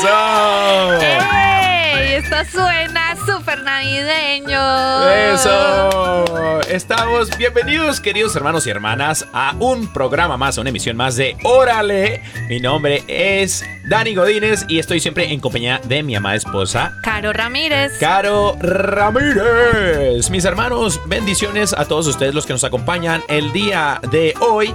[0.00, 0.94] ¡Eso!
[0.98, 2.14] ¡Ey!
[2.14, 5.06] Esto suena súper navideño.
[5.06, 6.60] ¡Eso!
[6.70, 11.36] Estamos bienvenidos, queridos hermanos y hermanas, a un programa más, a una emisión más de
[11.44, 12.22] Órale.
[12.48, 17.34] Mi nombre es Dani Godínez y estoy siempre en compañía de mi amada esposa, Caro
[17.34, 17.98] Ramírez.
[18.00, 20.30] Caro Ramírez.
[20.30, 24.74] Mis hermanos, bendiciones a todos ustedes los que nos acompañan el día de hoy.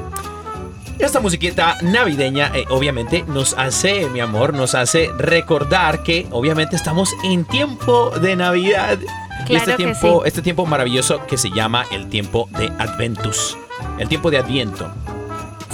[1.00, 7.14] Esta musiquita navideña eh, obviamente nos hace, mi amor, nos hace recordar que obviamente estamos
[7.24, 8.98] en tiempo de Navidad.
[9.48, 10.28] Y este que tiempo, sí.
[10.28, 13.58] este tiempo maravilloso que se llama el tiempo de Adventus.
[14.00, 14.90] El tiempo de Adviento.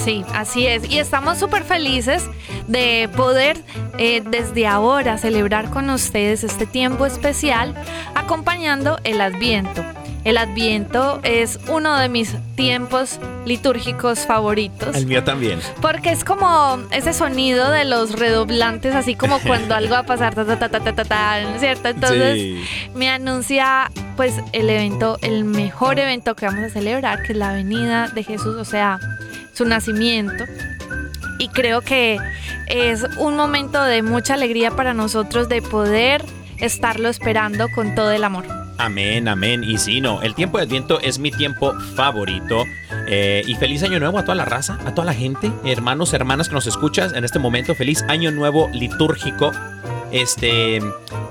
[0.03, 0.89] Sí, así es.
[0.89, 2.25] Y estamos súper felices
[2.67, 3.63] de poder
[3.99, 7.75] eh, desde ahora celebrar con ustedes este tiempo especial
[8.15, 9.83] acompañando el Adviento.
[10.23, 14.95] El Adviento es uno de mis tiempos litúrgicos favoritos.
[14.95, 15.59] El mío también.
[15.81, 20.35] Porque es como ese sonido de los redoblantes, así como cuando algo va a pasar,
[20.35, 21.89] ta, ta, ta, ta, ta, ta, ta, ¿cierto?
[21.89, 22.63] Entonces Sí.
[22.93, 27.53] me anuncia pues el evento, el mejor evento que vamos a celebrar, que es la
[27.53, 28.99] venida de Jesús, o sea,
[29.53, 30.43] su nacimiento.
[31.39, 32.19] Y creo que
[32.67, 36.23] es un momento de mucha alegría para nosotros de poder
[36.59, 38.45] estarlo esperando con todo el amor.
[38.81, 39.63] Amén, amén.
[39.63, 42.63] Y sí, no, el tiempo de Adviento es mi tiempo favorito.
[43.07, 46.49] Eh, y feliz año nuevo a toda la raza, a toda la gente, hermanos, hermanas
[46.49, 47.75] que nos escuchas en este momento.
[47.75, 49.51] Feliz año nuevo litúrgico.
[50.11, 50.79] Este,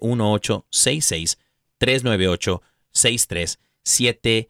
[2.94, 4.48] 1866-398-6377.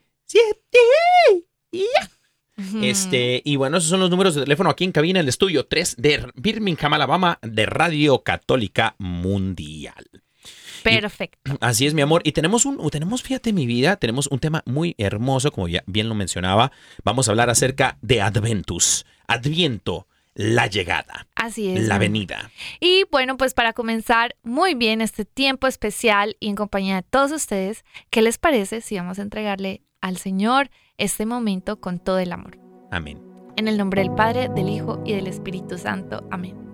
[2.83, 5.67] Este, y bueno, esos son los números de teléfono aquí en cabina, en el estudio
[5.67, 10.05] 3 de Birmingham, Alabama, de Radio Católica Mundial.
[10.83, 11.57] Perfecto.
[11.61, 12.23] Así es, mi amor.
[12.25, 16.09] Y tenemos un, tenemos, fíjate, mi vida, tenemos un tema muy hermoso, como ya bien
[16.09, 16.73] lo mencionaba.
[17.05, 19.07] Vamos a hablar acerca de Adventus.
[19.27, 21.89] Adviento, la llegada, Así es.
[21.89, 22.51] la venida.
[22.81, 27.33] Y bueno, pues para comenzar muy bien este tiempo especial y en compañía de todos
[27.33, 32.33] ustedes, ¿qué les parece si vamos a entregarle al Señor este momento con todo el
[32.33, 32.59] amor?
[32.93, 33.21] Amén.
[33.57, 36.27] En el nombre del Padre, del Hijo y del Espíritu Santo.
[36.31, 36.68] Amén.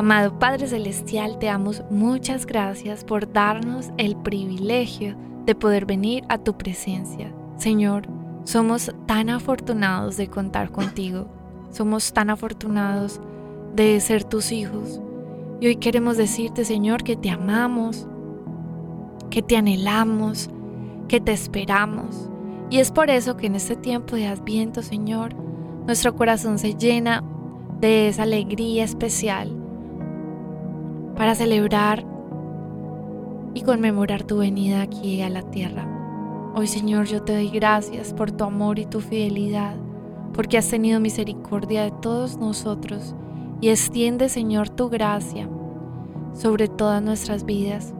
[0.00, 5.14] Amado Padre Celestial, te damos muchas gracias por darnos el privilegio
[5.44, 7.30] de poder venir a tu presencia.
[7.58, 8.08] Señor,
[8.44, 11.26] somos tan afortunados de contar contigo.
[11.70, 13.20] somos tan afortunados
[13.76, 15.02] de ser tus hijos.
[15.60, 18.08] Y hoy queremos decirte, Señor, que te amamos,
[19.28, 20.48] que te anhelamos,
[21.08, 22.30] que te esperamos.
[22.70, 25.34] Y es por eso que en este tiempo de Adviento, Señor,
[25.84, 27.22] nuestro corazón se llena
[27.82, 29.59] de esa alegría especial
[31.20, 32.02] para celebrar
[33.52, 35.86] y conmemorar tu venida aquí a la tierra.
[36.54, 39.76] Hoy, Señor, yo te doy gracias por tu amor y tu fidelidad,
[40.32, 43.14] porque has tenido misericordia de todos nosotros
[43.60, 45.46] y extiende, Señor, tu gracia
[46.32, 47.92] sobre todas nuestras vidas.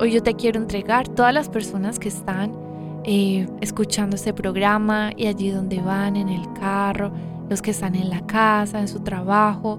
[0.00, 2.56] Hoy yo te quiero entregar todas las personas que están
[3.04, 7.12] eh, escuchando este programa y allí donde van, en el carro,
[7.48, 9.78] los que están en la casa, en su trabajo,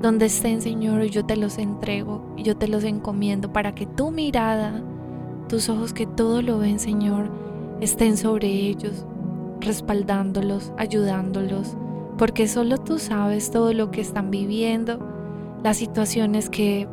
[0.00, 4.10] donde estén, Señor, yo te los entrego y yo te los encomiendo para que tu
[4.10, 4.82] mirada,
[5.48, 7.30] tus ojos que todo lo ven, Señor,
[7.80, 9.06] estén sobre ellos,
[9.60, 11.76] respaldándolos, ayudándolos,
[12.18, 14.98] porque solo tú sabes todo lo que están viviendo,
[15.62, 16.88] las situaciones que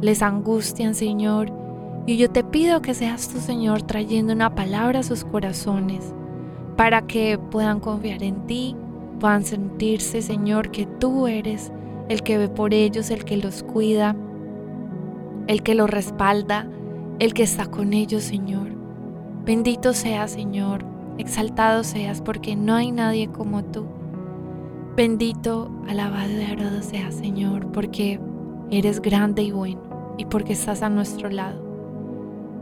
[0.00, 1.52] les angustian, Señor,
[2.06, 6.14] y yo te pido que seas tu Señor trayendo una palabra a sus corazones
[6.76, 8.76] para que puedan confiar en ti,
[9.18, 11.72] puedan sentirse, Señor, que tú eres
[12.08, 14.16] el que ve por ellos, el que los cuida,
[15.46, 16.68] el que los respalda,
[17.18, 18.68] el que está con ellos, Señor.
[19.44, 20.84] Bendito seas, Señor,
[21.18, 23.86] exaltado seas, porque no hay nadie como tú.
[24.96, 28.20] Bendito, alabado y adorado seas, Señor, porque
[28.70, 31.64] eres grande y bueno y porque estás a nuestro lado.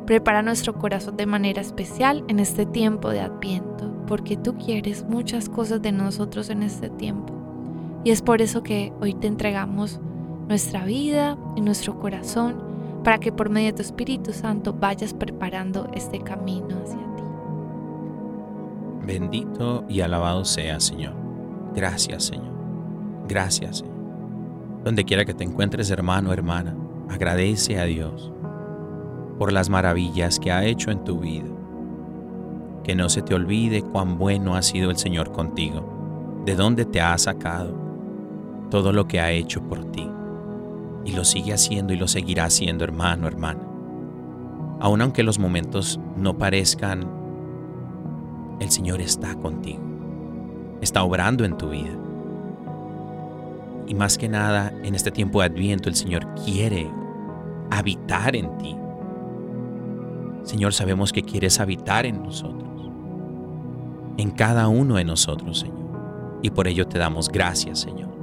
[0.06, 5.48] Prepara nuestro corazón de manera especial en este tiempo de Adviento, porque tú quieres muchas
[5.48, 7.33] cosas de nosotros en este tiempo.
[8.04, 9.98] Y es por eso que hoy te entregamos
[10.46, 12.62] nuestra vida y nuestro corazón
[13.02, 17.22] para que por medio de tu Espíritu Santo vayas preparando este camino hacia ti.
[19.06, 21.14] Bendito y alabado sea, Señor.
[21.74, 22.52] Gracias, Señor.
[23.26, 23.94] Gracias, Señor.
[24.84, 26.76] Donde quiera que te encuentres, hermano, hermana,
[27.08, 28.30] agradece a Dios
[29.38, 31.48] por las maravillas que ha hecho en tu vida.
[32.82, 37.00] Que no se te olvide cuán bueno ha sido el Señor contigo, de dónde te
[37.00, 37.83] ha sacado,
[38.70, 40.08] todo lo que ha hecho por ti.
[41.04, 43.60] Y lo sigue haciendo y lo seguirá haciendo, hermano, hermana.
[44.80, 47.08] Aun aunque los momentos no parezcan,
[48.60, 49.82] el Señor está contigo.
[50.80, 51.96] Está obrando en tu vida.
[53.86, 56.90] Y más que nada, en este tiempo de Adviento, el Señor quiere
[57.70, 58.76] habitar en ti.
[60.42, 62.90] Señor, sabemos que quieres habitar en nosotros,
[64.18, 65.84] en cada uno de nosotros, Señor.
[66.42, 68.13] Y por ello te damos gracias, Señor.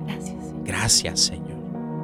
[0.72, 1.20] Gracias.
[1.20, 1.60] Señor.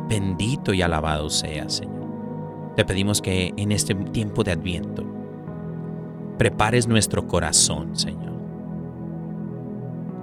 [0.10, 2.74] Bendito y alabado sea, Señor.
[2.76, 5.06] Te pedimos que en este tiempo de Adviento
[6.38, 8.34] prepares nuestro corazón, Señor,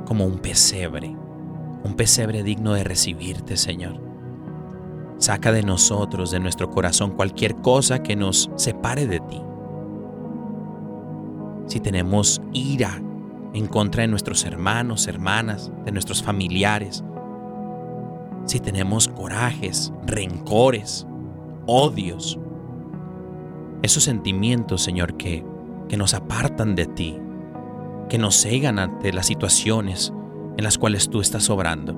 [0.07, 3.99] como un pesebre, un pesebre digno de recibirte, Señor.
[5.19, 9.41] Saca de nosotros, de nuestro corazón, cualquier cosa que nos separe de ti
[11.67, 13.03] si tenemos ira
[13.55, 17.03] en contra de nuestros hermanos, hermanas, de nuestros familiares,
[18.47, 21.07] si tenemos corajes, rencores,
[21.67, 22.39] odios,
[23.83, 25.45] esos sentimientos, Señor, que,
[25.89, 27.19] que nos apartan de ti,
[28.09, 30.13] que nos cegan ante las situaciones
[30.57, 31.97] en las cuales tú estás obrando.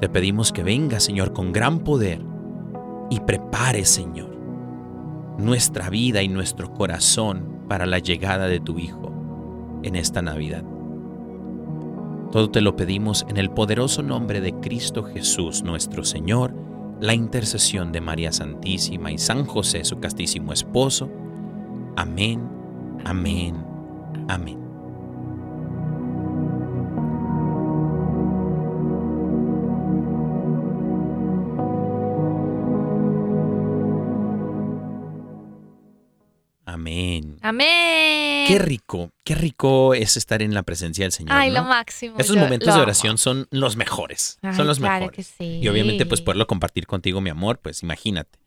[0.00, 2.22] Te pedimos que venga, Señor, con gran poder
[3.10, 4.36] y prepare, Señor,
[5.38, 9.12] nuestra vida y nuestro corazón para la llegada de tu Hijo
[9.82, 10.64] en esta Navidad.
[12.36, 16.52] Todo te lo pedimos en el poderoso nombre de Cristo Jesús nuestro Señor,
[17.00, 21.10] la intercesión de María Santísima y San José su castísimo esposo.
[21.96, 22.46] Amén,
[23.06, 23.64] amén,
[24.28, 24.65] amén.
[37.46, 38.48] Amén.
[38.48, 41.32] Qué rico, qué rico es estar en la presencia del Señor.
[41.32, 41.60] Ay, ¿no?
[41.60, 42.16] lo máximo.
[42.18, 44.38] Esos yo momentos de oración son los mejores.
[44.42, 45.16] Ay, son los claro mejores.
[45.16, 45.60] que sí.
[45.62, 48.40] Y obviamente, pues poderlo compartir contigo, mi amor, pues imagínate.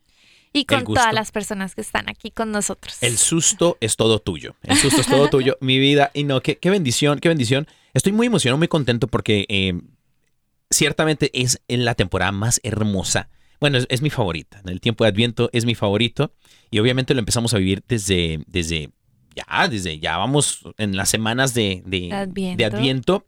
[0.52, 2.98] Y con todas las personas que están aquí con nosotros.
[3.02, 4.56] El susto es todo tuyo.
[4.64, 5.56] El susto es todo tuyo.
[5.60, 6.10] Mi vida.
[6.12, 7.68] Y no, qué, qué bendición, qué bendición.
[7.94, 9.80] Estoy muy emocionado, muy contento porque eh,
[10.70, 13.30] ciertamente es en la temporada más hermosa.
[13.60, 14.60] Bueno, es, es mi favorita.
[14.62, 16.34] En el tiempo de Adviento es mi favorito.
[16.70, 18.90] Y obviamente lo empezamos a vivir desde, desde
[19.34, 22.56] ya, desde ya vamos en las semanas de, de, Adviento.
[22.58, 23.26] de Adviento.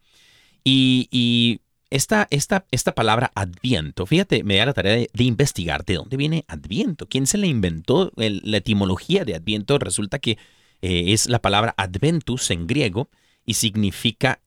[0.64, 5.84] Y, y esta, esta, esta palabra Adviento, fíjate, me da la tarea de, de investigar
[5.84, 10.38] de dónde viene Adviento, quién se la inventó, El- la etimología de Adviento resulta que
[10.82, 13.08] eh, es la palabra Adventus en griego
[13.44, 14.40] y significa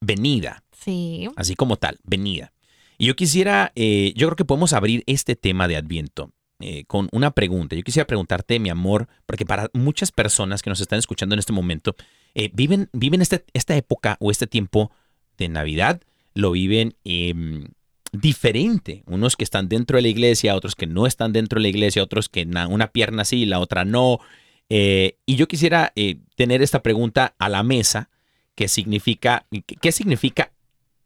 [0.00, 1.28] venida, Sí.
[1.36, 2.52] así como tal, venida.
[2.98, 6.30] Y yo quisiera, eh, yo creo que podemos abrir este tema de Adviento
[6.60, 7.76] eh, con una pregunta.
[7.76, 11.52] Yo quisiera preguntarte, mi amor, porque para muchas personas que nos están escuchando en este
[11.52, 11.94] momento,
[12.34, 14.90] eh, viven, viven este- esta época o este tiempo
[15.38, 16.00] de Navidad,
[16.34, 17.68] lo viven em,
[18.12, 19.02] diferente.
[19.06, 22.02] Unos que están dentro de la iglesia, otros que no están dentro de la iglesia,
[22.02, 24.20] otros que na- una pierna sí y la otra no.
[24.68, 25.92] Eh, y yo quisiera
[26.36, 28.10] tener esta pregunta a la mesa,
[28.54, 30.52] que significa, ¿qué- ¿qué significa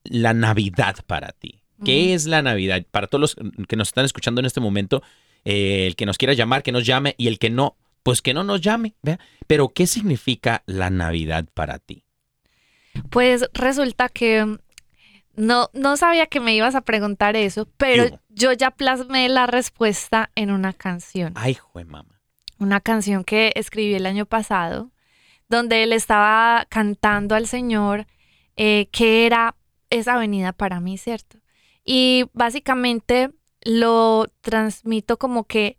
[0.05, 1.61] la Navidad para ti?
[1.85, 2.85] ¿Qué es la Navidad?
[2.90, 3.37] Para todos los
[3.69, 5.02] que nos están escuchando en este momento,
[5.50, 8.35] eh, el que nos quiera llamar, que nos llame, y el que no, pues que
[8.35, 8.95] no nos llame.
[9.02, 9.19] ¿vea?
[9.47, 12.05] Pero, ¿qué significa la Navidad para ti?
[13.09, 14.59] Pues resulta que
[15.37, 19.47] no, no sabía que me ibas a preguntar eso, ¿Qué pero yo ya plasmé la
[19.47, 21.33] respuesta en una canción.
[21.35, 22.21] Ay, jue mamá.
[22.59, 24.90] Una canción que escribí el año pasado,
[25.49, 28.07] donde él estaba cantando al Señor
[28.57, 29.55] eh, que era
[29.88, 31.38] esa venida para mí, ¿cierto?
[31.87, 33.31] Y básicamente
[33.69, 35.77] lo transmito como que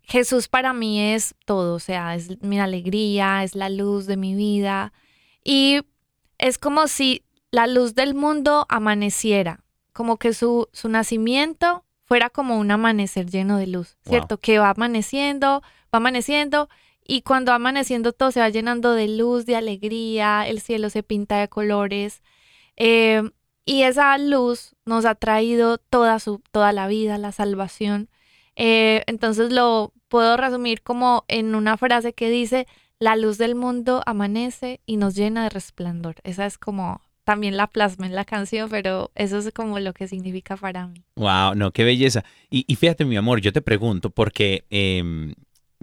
[0.00, 4.34] Jesús para mí es todo, o sea, es mi alegría, es la luz de mi
[4.34, 4.94] vida
[5.44, 5.82] y
[6.38, 9.62] es como si la luz del mundo amaneciera,
[9.92, 14.12] como que su, su nacimiento fuera como un amanecer lleno de luz, Wow.
[14.12, 14.38] ¿cierto?
[14.38, 15.60] Que va amaneciendo,
[15.94, 16.70] va amaneciendo
[17.06, 21.02] y cuando va amaneciendo todo se va llenando de luz, de alegría, el cielo se
[21.02, 22.22] pinta de colores
[22.76, 23.22] eh,
[23.66, 28.08] y esa luz nos ha traído toda, su, toda la vida, la salvación.
[28.54, 32.66] Eh, entonces lo puedo resumir como en una frase que dice,
[33.00, 36.14] la luz del mundo amanece y nos llena de resplandor.
[36.22, 40.06] Esa es como, también la plasma en la canción, pero eso es como lo que
[40.06, 41.02] significa para mí.
[41.16, 42.24] Wow, no, qué belleza.
[42.48, 45.34] Y, fíjate, mi amor, yo te pregunto, porque, em,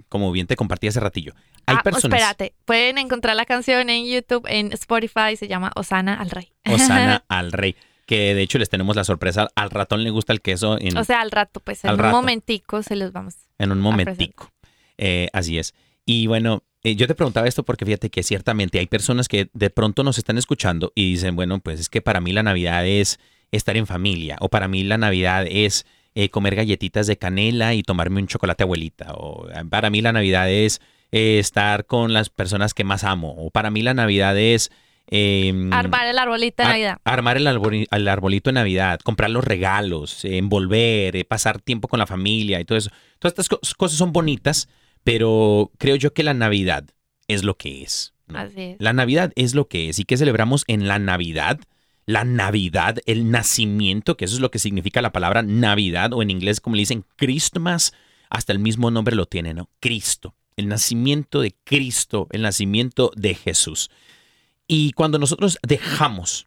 [0.08, 1.34] como bien te compartí hace ratillo,
[1.66, 2.18] hay ah, personas.
[2.18, 6.52] espérate, pueden encontrar la canción en YouTube, en Spotify, se llama Osana al Rey.
[6.66, 7.76] Osana al rey.
[8.06, 9.48] Que de hecho les tenemos la sorpresa.
[9.54, 12.14] Al ratón le gusta el queso en, o sea, al rato, pues en un rato.
[12.14, 13.34] momentico se los vamos.
[13.58, 14.52] en un momentico.
[14.98, 15.74] Eh, así es.
[16.04, 19.70] Y bueno, eh, yo te preguntaba esto porque fíjate que ciertamente hay personas que de
[19.70, 23.18] pronto nos están escuchando y dicen, bueno, pues es que para mí la Navidad es
[23.52, 27.82] estar en familia o para mí la Navidad es eh, comer galletitas de canela y
[27.82, 30.80] tomarme un chocolate abuelita o eh, para mí la Navidad es
[31.12, 34.70] eh, estar con las personas que más amo o para mí la Navidad es...
[35.08, 36.98] em, Armar el arbolito de Ar- Navidad.
[37.04, 42.60] Armar el, el arbolito de Navidad, comprar los regalos, envolver, pasar tiempo con la familia
[42.60, 42.90] y todo eso.
[43.18, 44.68] Todas estas co- cosas son bonitas,
[45.04, 46.84] pero creo yo que la Navidad
[47.28, 48.14] es lo que es.
[48.26, 48.38] ¿no?
[48.38, 48.76] Así es.
[48.78, 49.98] La Navidad es lo que es.
[49.98, 51.60] ¿Y qué celebramos en la Navidad?
[52.06, 56.30] La Navidad, el nacimiento, que eso es lo que significa la palabra Navidad, o en
[56.30, 57.92] inglés como le dicen Christmas,
[58.30, 59.70] hasta el mismo nombre lo tiene, ¿no?
[59.80, 63.90] Cristo, el nacimiento de Cristo, el nacimiento de Jesús.
[64.66, 66.46] Y cuando nosotros dejamos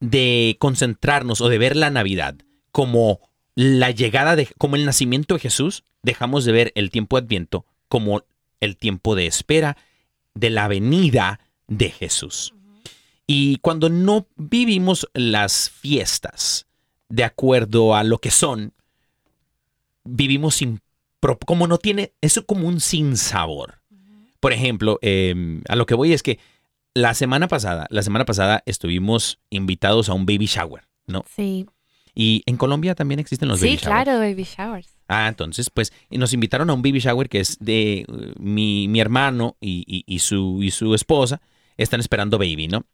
[0.00, 2.36] de concentrarnos o de ver la Navidad
[2.72, 3.20] como
[3.54, 8.24] la llegada de, como el nacimiento de Jesús, dejamos de ver el tiempo Adviento como
[8.60, 9.76] el tiempo de espera
[10.34, 12.54] de la venida de Jesús.
[13.32, 16.66] Y cuando no vivimos las fiestas
[17.08, 18.72] de acuerdo a lo que son,
[20.04, 20.80] vivimos sin,
[21.46, 23.80] como no tiene, eso como un sinsabor.
[24.40, 26.38] Por ejemplo, eh, a lo que voy es que
[26.94, 31.24] la semana pasada, la semana pasada estuvimos invitados a un baby shower, ¿no?
[31.36, 31.66] Sí,
[32.14, 34.02] Y en Colombia también existen los sí, baby showers.
[34.04, 34.88] claro, baby showers.
[35.06, 38.98] Ah, entonces, pues nos invitaron a un baby shower que es de uh, mi, mi
[39.00, 41.40] hermano y, y- y su, y su esposa.
[41.76, 42.84] Están esperando baby, ¿no?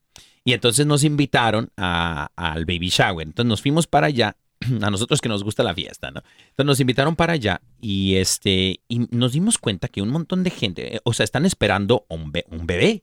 [0.46, 3.26] Y entonces nos invitaron a- al baby shower.
[3.26, 4.36] Entonces nos fuimos para allá,
[4.82, 6.22] a nosotros que nos gusta la fiesta, ¿no?
[6.38, 10.50] Entonces nos invitaron para allá y, este, y nos dimos cuenta que un montón de
[10.50, 13.02] gente, eh, o sea, están esperando un, be- un bebé.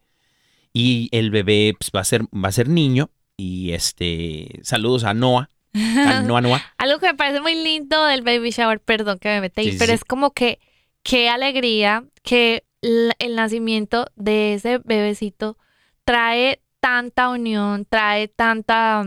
[0.71, 3.11] Y el bebé pues, va, a ser, va a ser niño.
[3.37, 5.49] Y este, saludos a Noah.
[5.75, 6.63] A Noah Noah.
[6.77, 9.77] Algo que me parece muy lindo del baby shower, perdón que me mete ahí, Sí,
[9.77, 9.95] pero sí.
[9.95, 10.59] es como que
[11.03, 15.57] qué alegría que el nacimiento de ese bebecito
[16.05, 19.05] trae tanta unión, trae tanta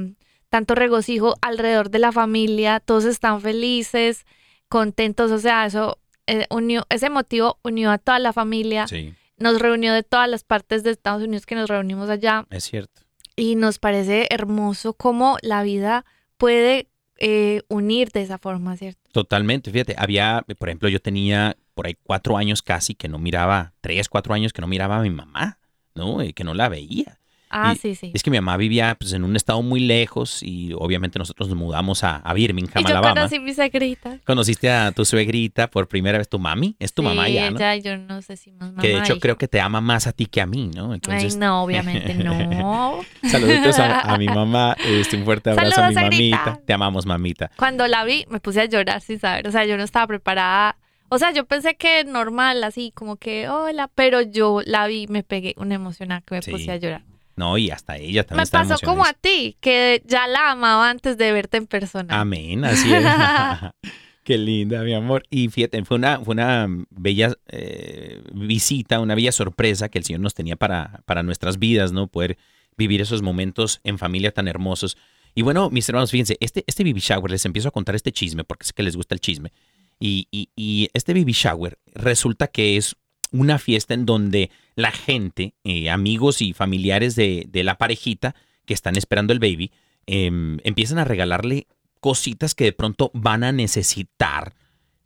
[0.48, 4.24] tanto regocijo alrededor de la familia, todos están felices,
[4.70, 9.60] contentos, o sea, eso eh, unió, ese motivo unió a toda la familia, Sí, nos
[9.60, 13.02] reunió de todas las partes de Estados Unidos que nos reunimos allá es cierto.
[13.36, 16.06] y nos parece hermoso cómo la vida
[16.38, 19.00] puede eh, unir de esa forma, ¿cierto?
[19.12, 23.74] Totalmente, fíjate, había, por ejemplo, yo tenía por ahí cuatro años casi que no miraba,
[23.82, 25.58] tres, cuatro años que no miraba a mi mamá,
[25.94, 26.18] ¿no?
[26.34, 27.18] Que no la veía.
[27.48, 28.10] Ah, Y sí, sí.
[28.12, 31.56] Es que mi mamá vivía pues, en un estado muy lejos y obviamente nosotros nos
[31.56, 33.14] mudamos a, a Birmingham, Y yo Alabama.
[33.14, 34.18] conocí mi suegrita.
[34.26, 37.56] Conociste a tu suegrita por primera vez, tu mami, es tu mamá sí, ya, ¿no?
[37.58, 38.82] ella, yo no sé si más mamá.
[38.82, 40.88] que de hecho creo que te ama más a ti que a mí, ¿no?
[40.88, 43.00] Ay, Entonces, no, obviamente no.
[43.22, 46.60] saluditos a, a mi mamá, este, un fuerte abrazo a mi Saludos, mamita.
[46.66, 47.50] Te amamos, mamita.
[47.56, 49.46] Cuando la vi, me puse a llorar sin saber.
[49.46, 50.76] O sea, yo no estaba preparada.
[51.08, 55.22] O sea, yo pensé que normal, así como que hola, pero yo la vi, me
[55.22, 56.50] pegué una emocionada que me Sí.
[56.50, 57.02] puse a llorar.
[57.36, 60.88] No, y hasta ella también Me está pasó como a ti, que ya la amaba
[60.90, 62.18] antes de verte en persona.
[62.18, 63.04] Amén, así es.
[64.24, 65.22] Qué linda, mi amor.
[65.30, 70.20] Y fíjate, fue una, fue una bella eh, visita, una bella sorpresa que el Señor
[70.20, 72.08] nos tenía para, para nuestras vidas, ¿no?
[72.08, 72.36] Poder
[72.76, 74.96] vivir esos momentos en familia tan hermosos.
[75.34, 78.42] Y bueno, mis hermanos, fíjense, este, este baby shower, les empiezo a contar este chisme
[78.42, 79.52] porque sé que les gusta el chisme.
[80.00, 82.96] Y, y- y este baby shower resulta que es
[83.30, 88.74] una fiesta en donde la gente, eh, amigos y familiares de, de la parejita que
[88.74, 89.72] están esperando el baby,
[90.06, 91.66] em, empiezan a regalarle
[92.00, 94.54] cositas que de pronto van a necesitar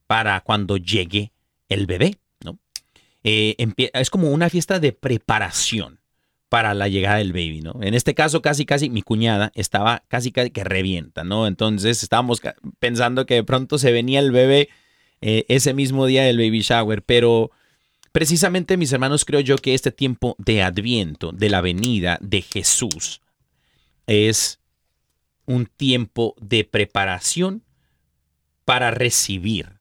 [0.07, 1.33] para cuando llegue
[1.69, 2.59] el bebé, ¿no?
[3.23, 3.55] Eh,
[3.95, 6.01] es como una fiesta de preparación
[6.49, 7.77] para la llegada del baby, ¿no?
[7.81, 11.47] En este caso, casi, casi mi cuñada estaba casi, casi que revienta, ¿no?
[11.47, 12.43] Entonces estábamos
[12.81, 14.69] pensando que de pronto se venía el bebé
[15.21, 17.53] eh, ese mismo día del baby shower, pero
[18.13, 23.21] precisamente, mis hermanos, creo yo que este tiempo de adviento, de la venida de Jesús,
[24.07, 24.61] es
[25.47, 27.63] un tiempo de preparación
[28.65, 29.81] para recibir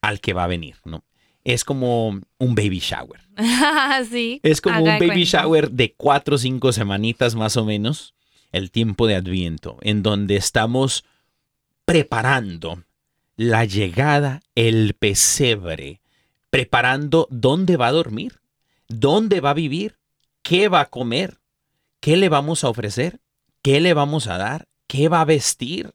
[0.00, 1.04] al que va a venir, ¿no?
[1.44, 3.20] Es como un baby shower.
[4.10, 4.40] sí.
[4.42, 5.24] Es como un baby cuenta.
[5.24, 8.14] shower de cuatro o cinco semanitas más o menos,
[8.52, 11.04] el tiempo de Adviento, en donde estamos
[11.84, 12.82] preparando
[13.36, 16.00] la llegada, el pesebre,
[16.54, 18.40] preparando dónde va a dormir,
[18.86, 19.98] dónde va a vivir,
[20.42, 21.40] qué va a comer,
[21.98, 23.20] qué le vamos a ofrecer,
[23.60, 25.94] qué le vamos a dar, qué va a vestir.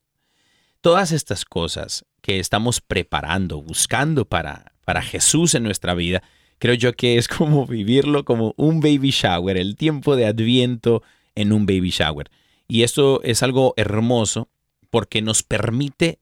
[0.82, 6.24] Todas estas cosas que estamos preparando, buscando para, para Jesús en nuestra vida,
[6.58, 11.04] creo yo que es como vivirlo como un baby shower, el tiempo de adviento
[11.36, 12.30] en un baby shower.
[12.68, 14.50] Y esto es algo hermoso
[14.90, 16.20] porque nos permite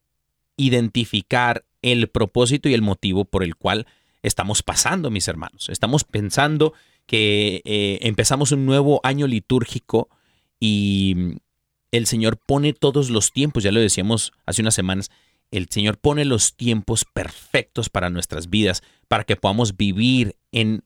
[0.57, 3.87] identificar el propósito y el motivo por el cual
[4.27, 5.69] estamos pasando, mis hermanos.
[5.69, 6.73] Estamos pensando
[7.05, 10.09] que eh, empezamos un nuevo año litúrgico
[10.59, 11.39] y
[11.91, 15.09] el Señor pone todos los tiempos, ya lo decíamos hace unas semanas,
[15.51, 20.83] el Señor pone los tiempos perfectos para nuestras vidas, para que podamos vivir en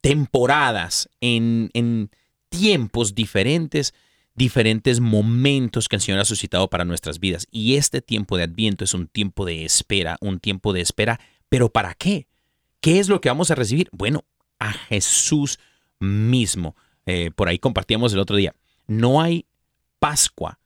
[0.00, 2.10] temporadas, en, en
[2.48, 3.94] tiempos diferentes,
[4.34, 7.46] diferentes momentos que el Señor ha suscitado para nuestras vidas.
[7.50, 11.68] Y este tiempo de Adviento es un tiempo de espera, un tiempo de espera, pero
[11.68, 12.26] ¿para qué?
[12.84, 13.88] ¿Qué es lo que vamos a recibir?
[13.92, 14.26] Bueno,
[14.58, 15.58] a Jesús
[16.00, 16.76] mismo.
[17.06, 18.54] Eh, por ahí compartíamos el otro día.
[18.86, 19.46] No hay
[19.98, 20.60] Pascua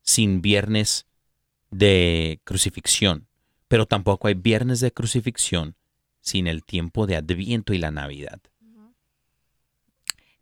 [0.00, 1.08] sin viernes
[1.72, 3.26] de crucifixión,
[3.66, 5.74] pero tampoco hay viernes de crucifixión
[6.20, 8.38] sin el tiempo de Adviento y la Navidad.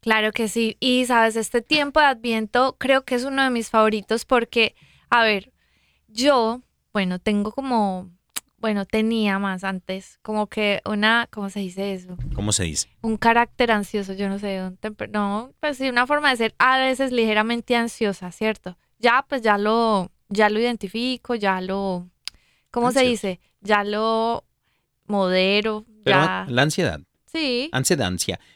[0.01, 0.77] Claro que sí.
[0.81, 4.75] Y sabes, este tiempo de Adviento creo que es uno de mis favoritos porque,
[5.09, 5.51] a ver,
[6.09, 6.61] yo,
[6.93, 8.11] bueno, tengo como,
[8.67, 12.17] bueno, tenía más antes, como que una, ¿cómo se dice eso?
[12.35, 12.89] ¿Cómo se dice?
[13.01, 16.55] Un carácter ansioso, yo no sé, un temper- no, pues sí, una forma de ser
[16.59, 18.77] a veces ligeramente ansiosa, ¿cierto?
[18.99, 22.09] Ya, pues ya lo, ya lo identifico, ya lo,
[22.73, 23.39] ¿cómo se dice?
[23.61, 24.43] Ya lo
[25.07, 27.69] modero, Pero ya, la ansiedad, sí.
[27.71, 28.11] ansiedad.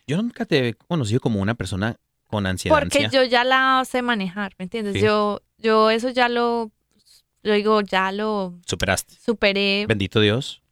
[0.09, 1.94] Yo nunca te he conocido como una persona
[2.27, 2.77] con ansiedad.
[2.77, 4.94] Porque yo ya la sé manejar, ¿me entiendes?
[4.94, 5.03] Sí.
[5.03, 6.73] Yo, yo eso ya lo,
[7.42, 9.14] yo digo, ya lo Superaste.
[9.24, 10.62] superé, Bendito Dios.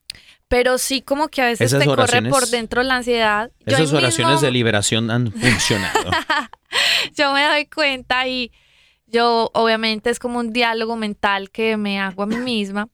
[0.48, 3.50] pero sí como que a veces Esas te corre por dentro la ansiedad.
[3.66, 6.10] Yo Esas oraciones mismo- de liberación han funcionado.
[7.14, 8.52] yo me doy cuenta y
[9.06, 12.88] yo obviamente es como un diálogo mental que me hago a mí misma,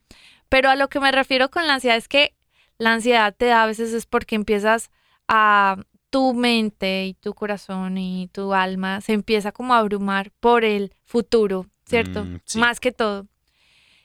[0.48, 2.34] pero a lo que me refiero con la ansiedad es que
[2.78, 4.90] la ansiedad te da a veces es porque empiezas
[5.28, 5.76] a
[6.10, 10.92] tu mente y tu corazón y tu alma se empieza como a abrumar por el
[11.04, 12.24] futuro, ¿cierto?
[12.24, 12.58] Mm, sí.
[12.58, 13.26] Más que todo.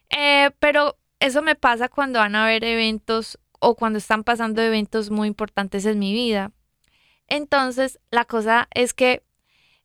[0.10, 5.10] Eh, pero eso me pasa cuando van a haber eventos o cuando están pasando eventos
[5.10, 6.52] muy importantes en mi vida.
[7.28, 9.24] Entonces, la cosa es que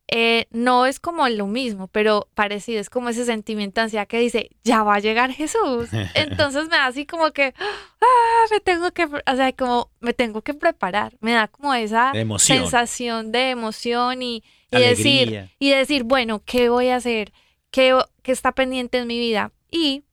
[0.06, 4.18] eh, no es como lo mismo, pero parecido, es como ese sentimiento de ansiedad que
[4.18, 5.88] dice, ya va a llegar Jesús.
[6.14, 10.42] Entonces me da así como que, ah, me tengo que, o sea, como me tengo
[10.42, 16.04] que preparar, me da como esa De sensación de emoción y, y decir, y decir,
[16.04, 17.32] bueno, ¿qué voy a hacer?
[17.70, 19.52] ¿Qué, qué está pendiente en mi vida?
[19.70, 20.04] Y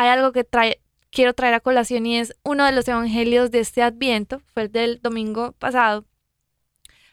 [0.00, 3.60] hay algo que trae, quiero traer a colación y es uno de los evangelios de
[3.60, 6.06] este adviento, fue el del domingo pasado,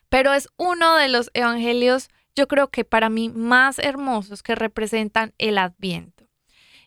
[0.08, 5.34] pero es uno de los evangelios, yo creo que para mí más hermosos que representan
[5.38, 6.30] el adviento.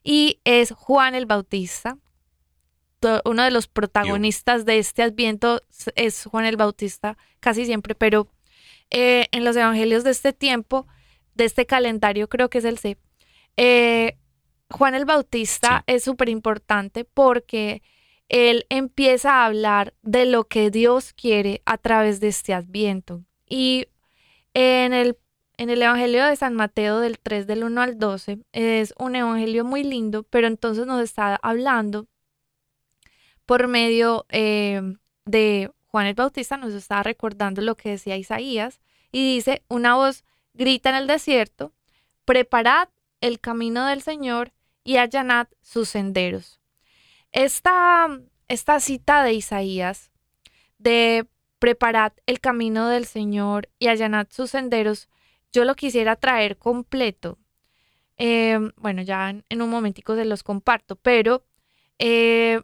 [0.02, 1.98] Y es Juan el Bautista.
[3.26, 5.60] Uno de los protagonistas de este adviento
[5.96, 8.26] es Juan el Bautista, casi siempre, pero
[8.88, 10.86] eh, en los evangelios de este tiempo,
[11.34, 12.96] de este calendario, creo que es el C,
[13.58, 14.16] eh,
[14.70, 17.82] Juan el Bautista es súper importante porque
[18.28, 23.24] él empieza a hablar de lo que Dios quiere a través de este adviento.
[23.48, 23.88] Y
[24.54, 25.18] en el,
[25.56, 29.64] en el Evangelio de San Mateo del 3 del 1 al 12 es un evangelio
[29.64, 32.06] muy lindo, pero entonces nos está hablando
[33.46, 34.80] por medio eh,
[35.24, 38.80] de Juan el Bautista, nos está recordando lo que decía Isaías
[39.10, 40.22] y dice, una voz
[40.54, 41.72] grita en el desierto,
[42.24, 42.88] preparad
[43.20, 44.52] el camino del Señor
[44.84, 46.60] y allanad sus senderos.
[47.32, 48.08] Esta,
[48.48, 50.10] esta cita de Isaías
[50.78, 51.26] de
[51.58, 55.08] preparad el camino del Señor y allanad sus senderos,
[55.52, 57.38] yo lo quisiera traer completo.
[58.16, 61.44] Eh, bueno, ya en, un momentico se los comparto, pero
[61.98, 62.60] eh,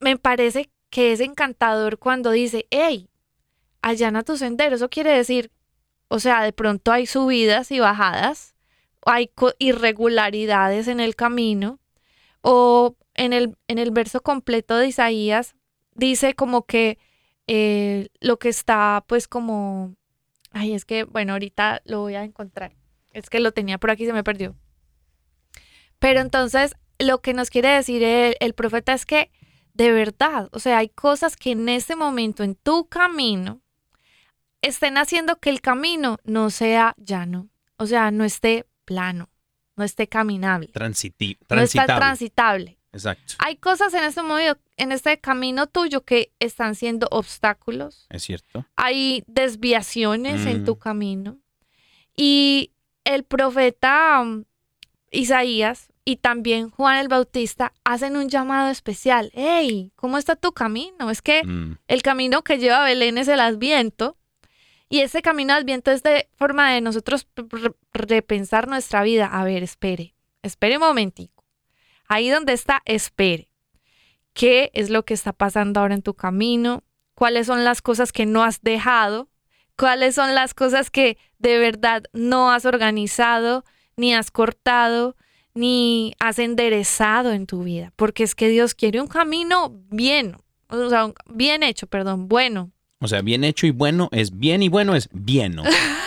[0.00, 3.08] me parece que es encantador cuando dice, hey,
[3.80, 4.80] allana tus senderos.
[4.80, 5.50] Eso quiere decir,
[6.08, 8.51] o sea, de pronto hay subidas y bajadas,
[9.04, 11.80] hay irregularidades en el camino,
[12.42, 15.54] o en el, en el verso completo de Isaías
[15.94, 16.98] dice como que
[17.46, 19.94] eh, lo que está pues como,
[20.50, 22.74] ay, es que, bueno, ahorita lo voy a encontrar.
[23.12, 24.56] Es que lo tenía por aquí se me perdió.
[25.98, 29.30] Pero entonces, lo que nos quiere decir el, el profeta es que
[29.74, 33.62] de verdad, o sea, hay cosas que en este momento en tu camino
[34.60, 39.28] estén haciendo que el camino no sea llano, o sea, no esté plano,
[39.76, 42.78] no esté caminable, Transiti- no está transitable.
[42.92, 43.34] Exacto.
[43.38, 44.20] Hay cosas en este
[44.76, 48.66] en este camino tuyo que están siendo obstáculos, Es cierto.
[48.76, 50.64] hay desviaciones en Mm.
[50.64, 51.38] tu camino.
[52.14, 52.72] Y
[53.04, 54.44] el profeta um,
[55.10, 59.30] Isaías y también Juan el Bautista hacen un llamado especial.
[59.34, 61.10] Hey, ¿cómo está tu camino?
[61.10, 61.78] Es que Mm.
[61.88, 64.16] el camino que lleva a Belén es el Adviento.
[64.92, 67.26] Y ese camino de Adviento es de forma de nosotros
[67.94, 69.24] repensar nuestra vida.
[69.24, 71.46] A ver, espere, espere un momentico.
[72.08, 73.48] Ahí donde está, espere.
[74.34, 76.84] ¿Qué es lo que está pasando ahora en tu camino?
[77.14, 79.30] ¿Cuáles son las cosas que no has dejado?
[79.78, 83.64] ¿Cuáles son las cosas que de verdad no has organizado,
[83.96, 85.16] ni has cortado,
[85.54, 87.94] ni has enderezado en tu vida?
[87.96, 90.36] Porque es que Dios quiere un camino bien,
[90.68, 92.72] o sea, bien hecho, perdón, bueno.
[93.02, 95.56] O sea, bien hecho y bueno es bien y bueno es bien.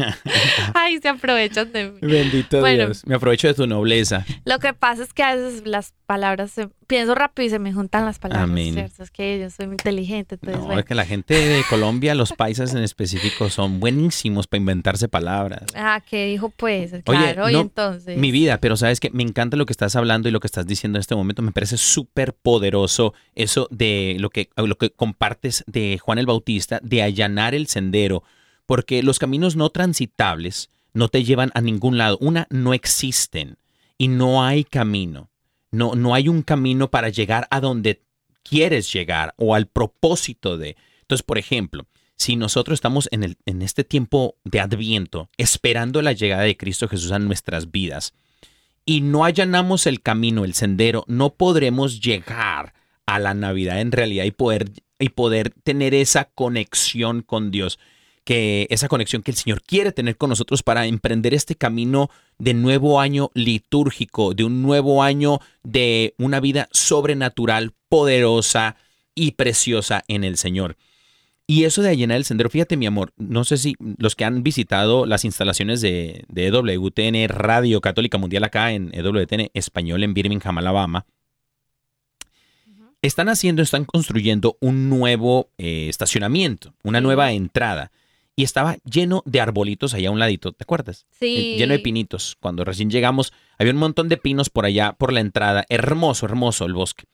[0.74, 1.98] Ay, se aprovechan de mí.
[2.02, 2.86] Bendito Bueno.
[2.86, 3.06] Dios.
[3.06, 4.24] Me aprovecho de tu nobleza.
[4.44, 7.72] Lo que pasa es que a veces las palabras, se- pienso rápido y se me
[7.72, 8.74] juntan las palabras, Amén.
[8.74, 9.02] ¿cierto?
[9.04, 10.80] Es que yo soy muy inteligente, entonces, No, bueno.
[10.80, 15.62] es que la gente de Colombia, los paisas en específico, son buenísimos para inventarse palabras.
[15.76, 16.92] Ah, ¿qué dijo pues?
[16.92, 18.18] Oye, Claro, y no, entonces.
[18.18, 20.66] Mi vida, pero sabes que me encanta lo que estás hablando y lo que estás
[20.66, 21.42] diciendo en este momento.
[21.42, 26.80] Me parece súper poderoso eso de lo que, lo que compartes de Juan el Bautista,
[26.82, 28.24] de allanar el sendero,
[28.70, 32.16] porque los caminos no transitables no te llevan a ningún lado.
[32.20, 33.58] Una, no existen
[33.98, 35.28] y no hay camino.
[35.72, 38.04] No, no hay un camino para llegar a donde
[38.44, 40.76] quieres llegar o al propósito de.
[41.00, 46.12] Entonces, por ejemplo, si nosotros estamos en, el, en este tiempo de adviento, esperando la
[46.12, 48.14] llegada de Cristo Jesús a nuestras vidas,
[48.84, 52.72] y no allanamos el camino, el sendero, no podremos llegar
[53.04, 57.80] a la Navidad en realidad y poder, y poder tener esa conexión con Dios,
[58.24, 62.54] que esa conexión que el Señor quiere tener con nosotros para emprender este camino de
[62.54, 68.76] nuevo año litúrgico, de un nuevo año de una vida sobrenatural, poderosa
[69.14, 70.76] y preciosa en el Señor.
[71.46, 74.44] Y eso de allanar el sendero, fíjate mi amor, no sé si los que han
[74.44, 80.58] visitado las instalaciones de, de EWTN Radio Católica Mundial acá en EWTN Español en Birmingham,
[80.58, 81.06] Alabama,
[83.02, 87.90] están haciendo, están construyendo un nuevo eh, estacionamiento, una nueva entrada.
[88.40, 91.04] Y estaba lleno de arbolitos allá a un ladito, ¿te acuerdas?
[91.10, 91.56] Sí.
[91.56, 92.38] Eh, Lleno de pinitos.
[92.40, 95.66] Cuando recién llegamos, había un montón de pinos por allá, por la entrada.
[95.68, 97.04] Hermoso, hermoso el bosque.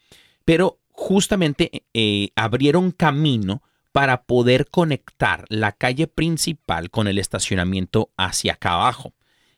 [0.45, 3.61] Pero justamente eh, abrieron camino
[3.91, 9.13] para poder conectar la calle principal con el estacionamiento hacia acá abajo,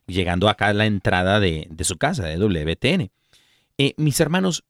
[0.06, 3.10] llegando acá a la entrada de, de su casa, de WTN.
[3.76, 4.64] Eh, mis hermanos,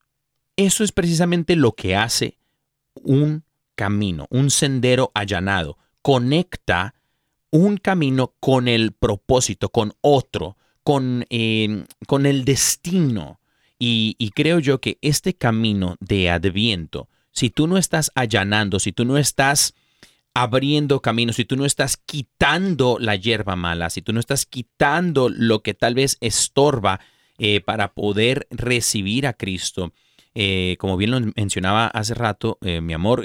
[0.56, 2.38] eso es precisamente lo que hace
[2.94, 3.44] un
[3.76, 5.78] camino, un sendero allanado.
[6.02, 6.94] Conecta
[7.50, 13.40] un camino con el propósito, con otro, con, eh, con el destino.
[13.78, 18.92] Y, y creo yo que este camino de adviento, si tú no estás allanando, si
[18.92, 19.74] tú no estás
[20.34, 25.28] abriendo caminos, si tú no estás quitando la hierba mala, si tú no estás quitando
[25.28, 27.00] lo que tal vez estorba
[27.38, 29.92] eh, para poder recibir a Cristo,
[30.34, 33.24] eh, como bien lo mencionaba hace rato, mi amor,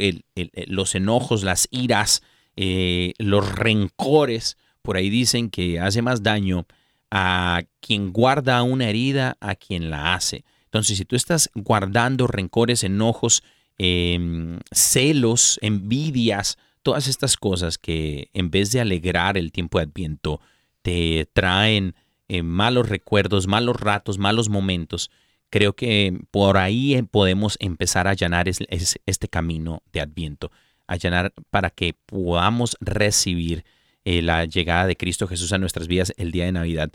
[0.68, 2.24] los enojos, las iras,
[2.56, 6.66] los rencores, por ahí dicen que hace más daño
[7.10, 10.44] a quien guarda una herida a quien la hace.
[10.66, 13.44] Entonces, si tú estás guardando rencores, enojos,
[13.78, 20.42] em, celos, envidias, todas estas cosas que en vez de alegrar el tiempo de Adviento,
[20.82, 21.94] te traen
[22.28, 25.12] eh, malos recuerdos, malos ratos, malos momentos,
[25.52, 30.52] creo que por ahí eh, podemos empezar a allanar este camino de Adviento,
[30.88, 33.66] allanar para que podamos recibir
[34.06, 36.92] eh, la llegada de Cristo Jesús a nuestras vidas el día de Navidad.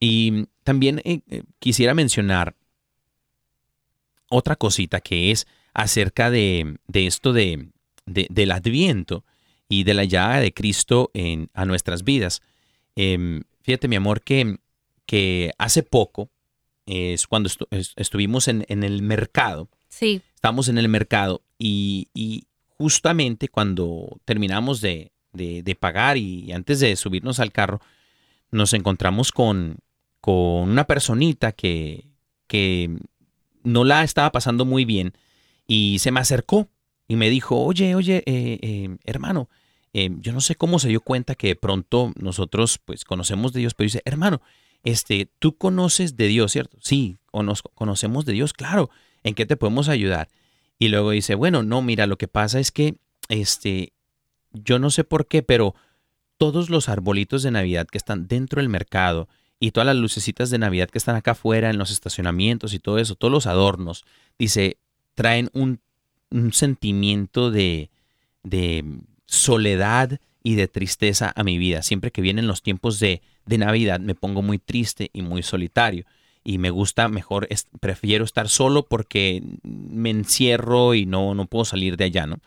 [0.00, 1.02] Y también
[1.58, 2.54] quisiera mencionar
[4.30, 7.70] otra cosita que es acerca de, esto de,
[8.06, 9.24] del adviento
[9.68, 12.42] y de la llegada de Cristo en, a nuestras vidas.
[12.96, 14.58] Em, fíjate, mi amor, que,
[15.06, 16.30] que hace poco,
[16.86, 17.50] es cuando
[17.96, 19.68] estuvimos en, el mercado.
[19.88, 20.22] Sí.
[20.34, 22.08] Estamos en el mercado y,
[22.78, 25.12] justamente cuando terminamos de,
[25.78, 27.80] pagar y antes de subirnos al carro,
[28.50, 29.78] nos encontramos con,
[30.20, 32.06] con una personita que,
[32.46, 32.96] que
[33.62, 35.12] no la estaba pasando muy bien
[35.66, 36.68] y se me acercó
[37.06, 39.48] y me dijo, oye, oye, eh, eh, hermano,
[39.92, 43.60] eh, yo no sé cómo se dio cuenta que de pronto nosotros pues conocemos de
[43.60, 44.42] Dios, pero dice, hermano,
[44.84, 46.78] este, tú conoces de Dios, ¿cierto?
[46.80, 47.16] Sí,
[47.74, 48.90] conocemos de Dios, claro,
[49.22, 50.28] ¿en qué te podemos ayudar?
[50.78, 52.96] Y luego dice, bueno, no, mira, lo que pasa es que,
[53.28, 53.92] este,
[54.52, 55.74] yo no sé por qué, pero
[56.36, 59.28] todos los arbolitos de Navidad que están dentro del mercado
[59.60, 62.98] y todas las lucecitas de Navidad que están acá afuera en los estacionamientos y todo
[62.98, 64.04] eso, todos los adornos,
[64.38, 64.78] dice,
[65.14, 65.80] traen un,
[66.52, 67.90] sentimiento de,
[68.42, 68.84] de,
[69.26, 71.82] soledad y de tristeza a mi vida.
[71.82, 76.04] Siempre que vienen los tiempos de, de Navidad me pongo muy triste y muy solitario.
[76.48, 77.46] Y me gusta mejor,
[77.78, 82.40] prefiero estar solo porque me encierro y no, no puedo salir de allá, ¿no?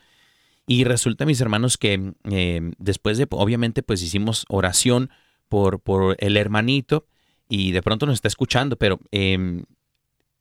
[0.66, 5.10] Y resulta, mis hermanos, que eh, después de, obviamente, pues hicimos oración
[5.48, 7.06] por, el hermanito
[7.48, 9.66] y de pronto nos está escuchando, pero em,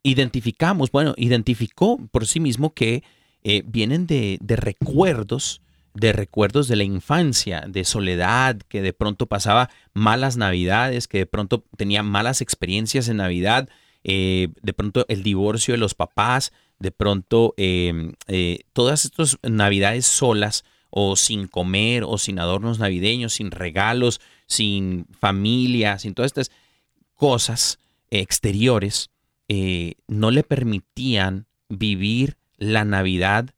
[0.02, 3.04] identificamos, bueno, identificó por sí mismo que
[3.44, 5.62] eh, vienen de, recuerdos,
[5.94, 11.26] de recuerdos de la infancia, de soledad, que de pronto pasaba malas navidades, que de
[11.26, 13.70] pronto tenía malas experiencias en Navidad,
[14.04, 20.06] eh, de pronto el divorcio de los papás, de pronto em, eh, todas estas navidades
[20.06, 26.52] solas o sin comer o sin adornos navideños, sin regalos, sin familia, sin todas estas
[27.16, 29.10] cosas exteriores,
[29.48, 33.54] eh, no le permitían vivir la Navidad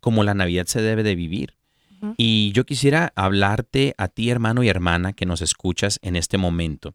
[0.00, 1.57] como la Navidad se debe de vivir.
[2.16, 6.94] Y yo quisiera hablarte a ti, hermano y hermana, que nos escuchas en este momento.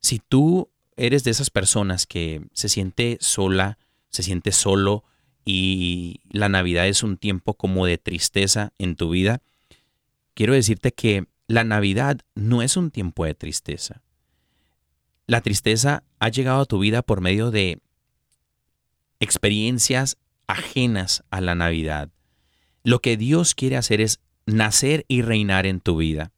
[0.00, 5.04] Si tú eres de esas personas que se siente sola, se siente solo
[5.44, 9.42] y la Navidad es un tiempo como de tristeza en tu vida,
[10.34, 14.02] quiero decirte que la Navidad no es un tiempo de tristeza.
[15.26, 17.80] La tristeza ha llegado a tu vida por medio de
[19.20, 22.10] experiencias ajenas a la Navidad.
[22.82, 24.20] Lo que Dios quiere hacer es
[24.56, 26.32] nacer y reinar en tu vida.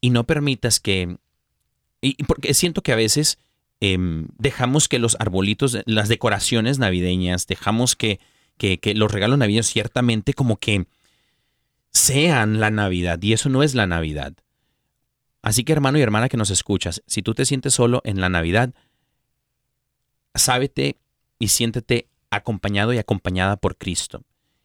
[0.00, 1.16] Y no permitas que...
[2.00, 3.38] Y porque siento que a veces
[3.80, 8.18] em, dejamos que los arbolitos, las decoraciones navideñas, dejamos que,
[8.56, 10.86] que, que los regalos navideños ciertamente como que
[11.92, 14.34] sean la Navidad y eso no es la Navidad.
[15.42, 18.28] Así que hermano y hermana que nos escuchas, si tú te sientes solo en la
[18.28, 18.74] Navidad,
[20.34, 20.96] sábete
[21.38, 24.22] y siéntete acompañado y acompañada por Cristo.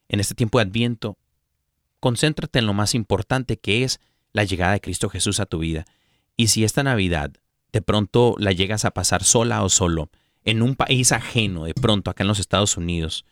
[0.08, 1.18] En este tiempo de Adviento,
[2.00, 4.00] concéntrate en lo más importante que es
[4.34, 5.86] la llegada de Cristo Jesús a tu vida.
[6.36, 7.32] Y si esta Navidad
[7.72, 10.10] de pronto la llegas a pasar sola o solo,
[10.44, 13.26] en un país ajeno, de pronto acá en los Estados Unidos,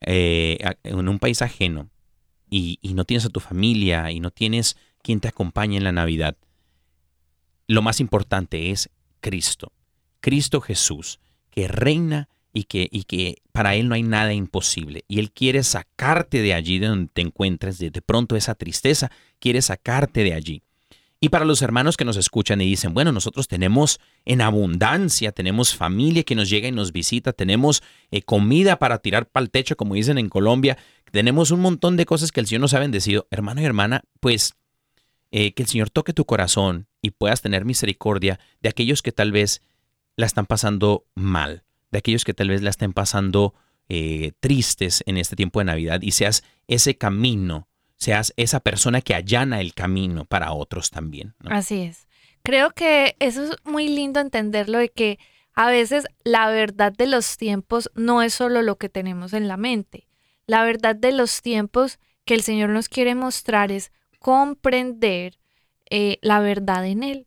[0.00, 1.88] eh, en un país ajeno,
[2.50, 6.36] y, no tienes a tu familia y no tienes quien te acompañe en la Navidad,
[7.68, 9.72] lo más importante es Cristo.
[10.20, 15.04] Cristo Jesús, que reina y que, y que para Él no hay nada imposible.
[15.08, 19.10] Y Él quiere sacarte de allí de donde te encuentres, de, de pronto esa tristeza,
[19.38, 20.62] quiere sacarte de allí.
[21.22, 25.76] Y para los hermanos que nos escuchan y dicen, bueno, nosotros tenemos en abundancia, tenemos
[25.76, 29.76] familia que nos llega y nos visita, tenemos eh, comida para tirar para el techo,
[29.76, 30.78] como dicen en Colombia,
[31.12, 33.26] tenemos un montón de cosas que el Señor nos ha bendecido.
[33.30, 34.54] Hermano y hermana, pues
[35.30, 39.30] eh, que el Señor toque tu corazón y puedas tener misericordia de aquellos que tal
[39.30, 39.60] vez
[40.16, 43.54] la están pasando mal, de aquellos que tal vez la estén pasando
[43.88, 47.68] eh, tristes en este tiempo de Navidad y seas ese camino
[48.00, 51.34] seas esa persona que allana el camino para otros también.
[51.44, 52.08] Así es.
[52.42, 55.18] Creo que eso es muy lindo entenderlo de que
[55.54, 59.58] a veces la verdad de los tiempos no es solo lo que tenemos en la
[59.58, 60.08] mente.
[60.46, 65.38] La verdad de los tiempos que el Señor nos quiere mostrar es comprender
[65.90, 67.26] eh, la verdad en Él.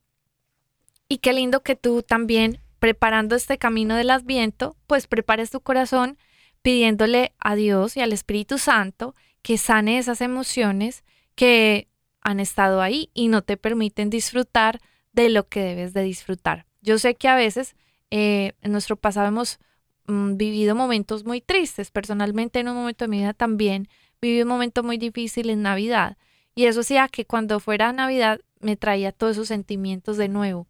[1.07, 6.17] Y qué lindo que tú también, preparando este camino del Adviento, pues prepares tu corazón
[6.61, 11.87] pidiéndole a Dios y al Espíritu Santo que sane esas emociones que
[12.19, 14.81] han estado ahí y no te permiten disfrutar
[15.13, 16.65] de lo que debes de disfrutar.
[16.81, 17.77] Yo sé que a veces
[18.11, 19.59] eh, en nuestro pasado hemos
[20.07, 21.89] mm, vivido momentos muy tristes.
[21.89, 23.87] Personalmente en un momento de mi vida también
[24.19, 26.17] viví un momento muy difícil en Navidad.
[26.53, 30.67] Y eso hacía que cuando fuera Navidad me traía todos esos sentimientos de nuevo.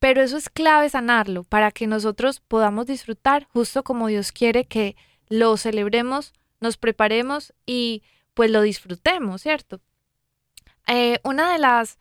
[0.00, 4.96] Pero eso es clave sanarlo para que nosotros podamos disfrutar justo como Dios quiere que
[5.28, 8.02] lo celebremos, nos preparemos y
[8.34, 9.80] pues lo disfrutemos, ¿cierto?
[10.88, 11.98] Eh, una de las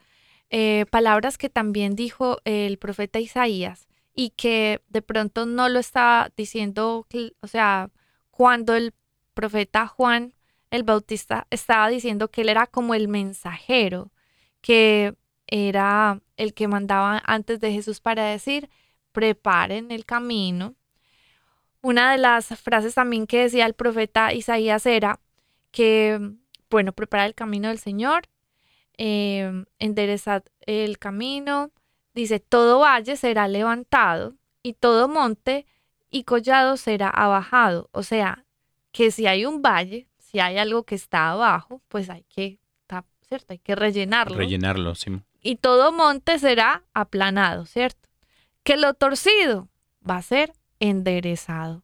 [0.50, 6.32] eh, palabras que también dijo el profeta Isaías y que de pronto no lo estaba
[6.36, 7.06] diciendo,
[7.42, 7.92] o sea,
[8.32, 8.94] cuando el
[9.34, 10.34] profeta Juan
[10.72, 14.12] el Bautista estaba diciendo que él era como el mensajero,
[14.62, 15.16] que
[15.48, 18.70] era el que mandaba antes de Jesús para decir,
[19.12, 20.76] preparen el camino.
[21.82, 25.20] Una de las frases también que decía el profeta Isaías era
[25.72, 26.20] que,
[26.70, 28.24] bueno, preparar el camino del Señor,
[28.98, 31.72] eh, enderezad el camino,
[32.16, 35.66] dice, todo valle será levantado y todo monte
[36.10, 37.90] y collado será abajado.
[37.92, 38.46] O sea,
[38.94, 42.60] que si hay un valle, si hay algo que está abajo, pues hay que,
[43.28, 43.54] ¿cierto?
[43.54, 44.38] Hay que rellenarlo.
[44.38, 45.12] Rellenarlo, sí.
[45.42, 48.10] Y todo monte será aplanado, ¿cierto?
[48.64, 49.70] Que lo torcido
[50.08, 51.84] va a ser enderezado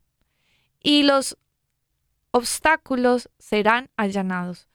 [0.81, 1.37] y los
[2.31, 4.67] obstáculos serán allanados.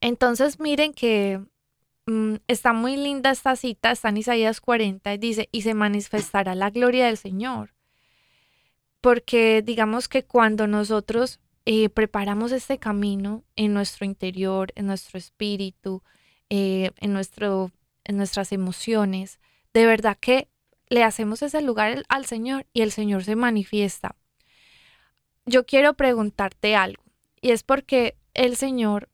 [0.00, 1.40] Entonces miren que
[2.06, 6.54] mm, está muy linda esta cita, está en Isaías 40 y dice, y se manifestará
[6.54, 7.74] la gloria del Señor.
[9.00, 16.02] Porque digamos que cuando nosotros eh, preparamos este camino en nuestro interior, en nuestro espíritu,
[16.50, 17.70] eh, en, nuestro,
[18.04, 19.38] en nuestras emociones,
[19.74, 20.48] de verdad que
[20.88, 24.16] le hacemos ese lugar al- Señor y el Señor se manifiesta.
[25.46, 27.02] Yo quiero preguntarte algo,
[27.40, 29.08] y es porque el Señor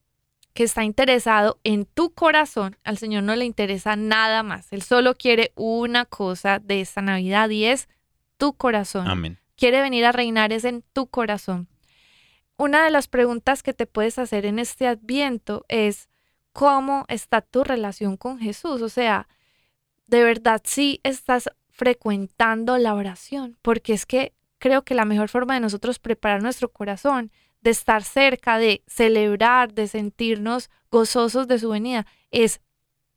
[0.52, 5.14] que está interesado en tu corazón, al Señor no le interesa nada más, Él solo
[5.16, 7.88] quiere una cosa de esta Navidad y es
[8.36, 9.38] tu corazón Amén.
[9.56, 11.68] quiere venir a reinar es en tu corazón.
[12.56, 16.08] Una de las preguntas que te puedes hacer en este adviento es
[16.54, 18.80] cómo está tu relación con Jesús.
[18.80, 19.28] O sea,
[20.06, 25.54] de verdad sí estás frecuentando la oración, porque es que creo que la mejor forma
[25.54, 31.70] de nosotros preparar nuestro corazón, de estar cerca, de celebrar, de sentirnos gozosos de su
[31.70, 32.60] venida, es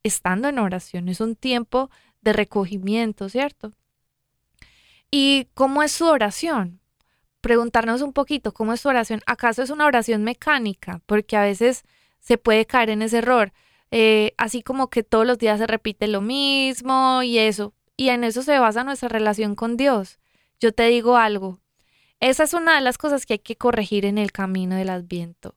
[0.02, 1.08] estando en oración.
[1.08, 1.90] Es un tiempo
[2.22, 3.72] de recogimiento, ¿cierto?
[5.12, 6.80] ¿Y cómo es su oración?
[7.40, 9.20] Preguntarnos un poquito, ¿cómo es su oración?
[9.26, 11.00] ¿Acaso es una oración mecánica?
[11.06, 11.84] Porque a veces
[12.20, 13.52] se puede caer en ese error.
[13.90, 17.74] Eh, así como que todos los días se repite lo mismo y eso.
[17.96, 20.18] Y en eso se basa nuestra relación con Dios.
[20.60, 21.60] Yo te digo algo.
[22.20, 25.54] Esa es una de las cosas que hay que corregir en el camino del adviento.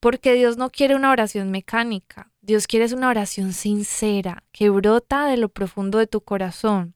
[0.00, 2.30] Porque Dios no quiere una oración mecánica.
[2.40, 6.94] Dios quiere una oración sincera, que brota de lo profundo de tu corazón.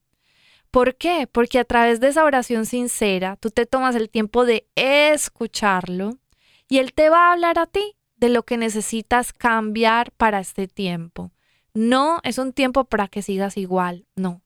[0.71, 1.27] ¿Por qué?
[1.27, 6.19] Porque a través de esa oración sincera, tú te tomas el tiempo de escucharlo
[6.69, 10.69] y Él te va a hablar a ti de lo que necesitas cambiar para este
[10.69, 11.33] tiempo.
[11.75, 14.43] No es un tiempo para que sigas igual, no.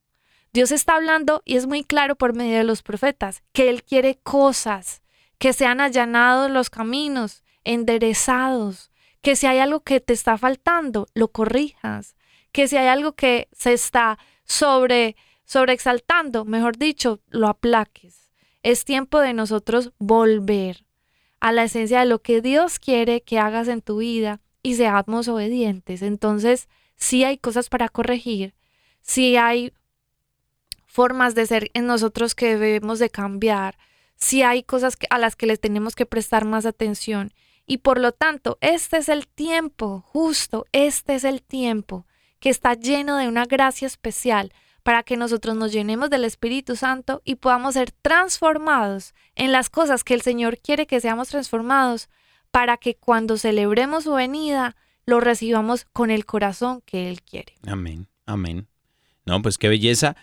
[0.52, 4.18] Dios está hablando y es muy claro por medio de los profetas que Él quiere
[4.22, 5.02] cosas,
[5.38, 8.90] que sean allanados los caminos, enderezados,
[9.22, 12.16] que si hay algo que te está faltando, lo corrijas,
[12.52, 18.30] que si hay algo que se está sobre sobreexaltando, mejor dicho, lo aplaques.
[18.62, 20.84] Es tiempo de nosotros volver
[21.42, 25.26] a la esencia de lo que Dios quiere que hagas en tu vida y seamos
[25.26, 26.00] obedientes.
[26.00, 28.54] Entonces, sí hay cosas para corregir,
[29.00, 29.72] sí hay
[30.86, 33.76] formas de ser en nosotros que debemos de cambiar,
[34.14, 37.32] sí hay cosas a las que les tenemos que prestar más atención.
[37.66, 42.06] Y por lo tanto, este es el tiempo, justo, este es el tiempo
[42.38, 44.52] que está lleno de una gracia especial
[44.82, 50.04] para que nosotros nos llenemos del Espíritu Santo y podamos ser transformados en las cosas
[50.04, 52.08] que el Señor quiere que seamos transformados,
[52.50, 54.76] para que cuando celebremos su venida
[55.06, 57.54] lo recibamos con el corazón que Él quiere.
[57.66, 58.66] Amén, amén.
[59.24, 60.16] No, pues qué belleza.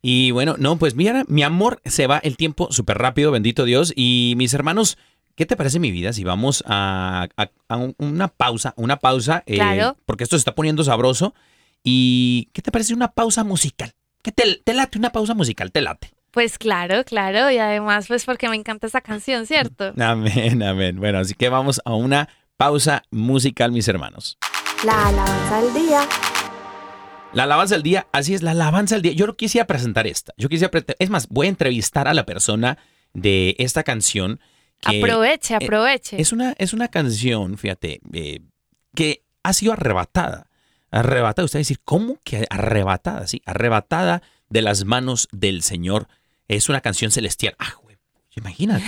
[0.00, 3.92] Y bueno, no, pues mira, mi amor, se va el tiempo súper rápido, bendito Dios.
[3.96, 4.96] Y mis hermanos,
[5.34, 9.42] ¿qué te parece mi vida si vamos a, a- a un- una pausa, una pausa,
[9.46, 9.96] eh, Claro.
[10.06, 11.34] porque esto se está poniendo sabroso?
[11.82, 13.92] ¿Y qué te parece una pausa musical?
[14.24, 15.70] ¿Qué te, te late una pausa musical?
[15.70, 16.10] ¿Te late?
[16.30, 17.50] Pues claro, claro.
[17.50, 19.92] Y además, pues porque me encanta esa canción, ¿cierto?
[20.00, 20.98] Amén, amén.
[20.98, 24.38] Bueno, así que vamos a una pausa musical, mis hermanos.
[24.82, 26.00] La alabanza del día.
[27.34, 29.12] La alabanza del día, así es, la alabanza del día.
[29.12, 30.32] Yo no quisiera presentar esta.
[30.38, 32.78] Yo quisiera, es más, voy a entrevistar a la persona
[33.12, 34.40] de esta canción.
[34.80, 36.20] que- aproveche, eh, aproveche.
[36.20, 38.40] Es una, es una canción, fíjate, eh,
[38.94, 40.46] que ha sido arrebatada.
[40.94, 43.26] Arrebatada, usted va a decir, ¿cómo que arrebatada?
[43.26, 46.06] Sí, arrebatada de las manos del Señor.
[46.46, 47.56] Es una canción celestial.
[47.58, 47.96] Ah, güey,
[48.36, 48.84] imagínate.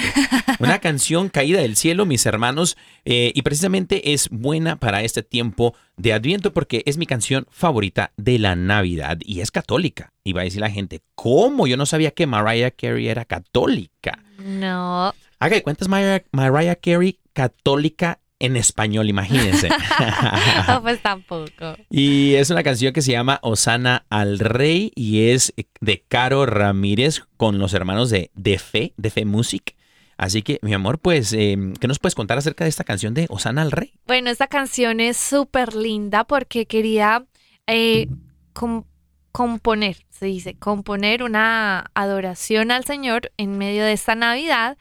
[0.60, 5.74] Una canción caída del cielo, mis hermanos, eh, y precisamente es buena para este tiempo
[5.96, 10.12] de Adviento porque es mi canción favorita de la Navidad y es católica.
[10.22, 11.66] Y va a decir la gente, ¿cómo?
[11.66, 14.22] Yo no sabía que Mariah Carey era católica.
[14.38, 15.12] No.
[15.40, 19.68] Haga de cuentas Mariah, Mariah Carey católica en español, imagínense.
[20.68, 21.76] No, pues tampoco.
[21.90, 27.22] y es una canción que se llama Osana al Rey y es de Caro Ramírez
[27.36, 29.74] con los hermanos de De Fe, De Fe Music.
[30.18, 33.26] Así que, mi amor, pues, eh, ¿qué nos puedes contar acerca de esta canción de
[33.28, 33.92] Osana al Rey?
[34.06, 37.24] Bueno, esta canción es súper linda porque quería
[37.66, 38.08] eh,
[38.54, 38.84] com-
[39.32, 44.78] componer, se dice, componer una adoración al Señor en medio de esta Navidad.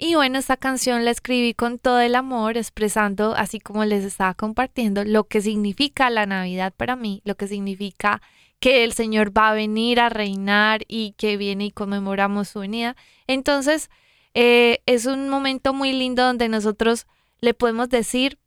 [0.00, 4.32] Y bueno, esta canción la escribí con todo el amor, expresando, así como les estaba
[4.34, 8.22] compartiendo, lo que significa la Navidad para mí, lo que significa
[8.60, 12.94] que el Señor va a venir a reinar y que viene y conmemoramos su venida.
[13.26, 13.90] Entonces,
[14.34, 17.08] eh, es un momento muy lindo donde nosotros
[17.40, 18.38] le podemos decir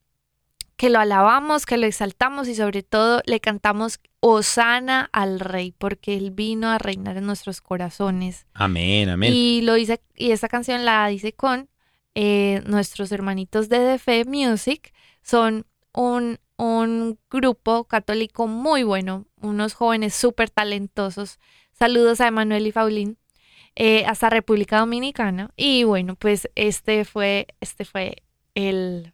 [0.78, 6.16] que lo alabamos, que lo exaltamos y sobre todo le cantamos Osana al Rey, porque
[6.16, 8.46] Él vino a reinar en nuestros corazones.
[8.54, 9.34] Amén, amén.
[9.36, 11.68] Y lo hice, y esta canción la hice con
[12.16, 14.94] eh, nuestros hermanitos de The Fe Music.
[15.24, 21.40] Son un, un grupo católico muy bueno, unos jóvenes súper talentosos.
[21.72, 23.18] Saludos a Emanuel y Paulín.
[23.76, 25.50] eh, hasta República Dominicana.
[25.56, 28.18] Y bueno, pues este fue, este fue
[28.54, 29.14] el,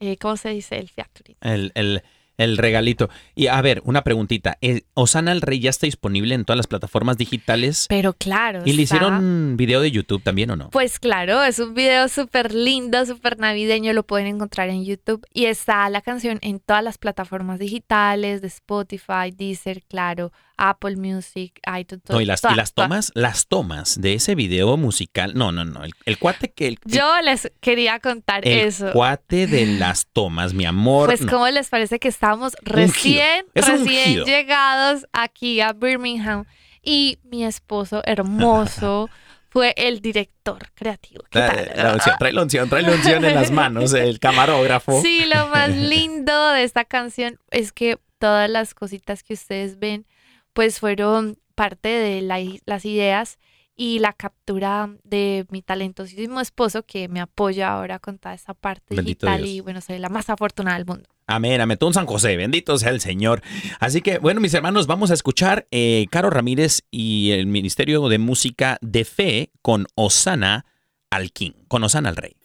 [0.00, 0.78] eh, ¿cómo se dice?
[0.78, 1.36] El featuring.
[1.40, 2.02] El, el-
[2.40, 3.08] el regalito.
[3.34, 4.58] Y a ver, una preguntita.
[4.60, 7.86] Eh, Osana al Rey ya está disponible en todas las plataformas digitales.
[7.88, 8.62] Pero claro.
[8.64, 10.70] ¿Y le está- hicieron video de YouTube también o no?
[10.70, 15.44] Pues claro, es un video súper lindo, súper navideño, lo pueden encontrar en YouTube y
[15.46, 20.32] está la canción en todas las plataformas digitales de Spotify, Deezer, claro,
[20.62, 22.04] Apple Music, iTunes.
[22.10, 22.88] No, y las, y las todas.
[22.88, 25.32] tomas, las tomas de ese video musical.
[25.34, 25.82] No, no, no.
[25.84, 26.68] El, el cuate que.
[26.68, 28.92] El, Yo les quería contar el eso.
[28.92, 31.06] cuate de las tomas, mi amor.
[31.08, 31.30] Pues, no.
[31.32, 36.44] ¿cómo les parece que estábamos recién, Es recién llegados aquí a Birmingham
[36.82, 39.08] y mi esposo hermoso
[39.50, 41.24] fue el director creativo?
[41.30, 41.72] ¿Qué La, tal?
[41.84, 45.00] la unción, trae la unción, trae la unción en las manos, el camarógrafo.
[45.02, 50.06] Sí, lo más lindo de esta canción es que todas las cositas que ustedes ven,
[50.52, 53.38] pues fueron parte de la- las ideas
[53.76, 58.94] y la captura de mi talentosísimo esposo que me apoya ahora con toda esta parte
[58.94, 59.48] Bendito digital Dios.
[59.56, 61.08] y bueno, soy la más afortunada del mundo.
[61.26, 61.78] Amén, amén.
[61.78, 63.40] Todo un San José, bendito sea el Señor.
[63.78, 68.18] Así que, bueno, mis hermanos, vamos a escuchar eh, Caro Ramírez y el Ministerio de
[68.18, 70.66] Música de Fe con Osana
[71.08, 72.36] al King, con Osana al Rey.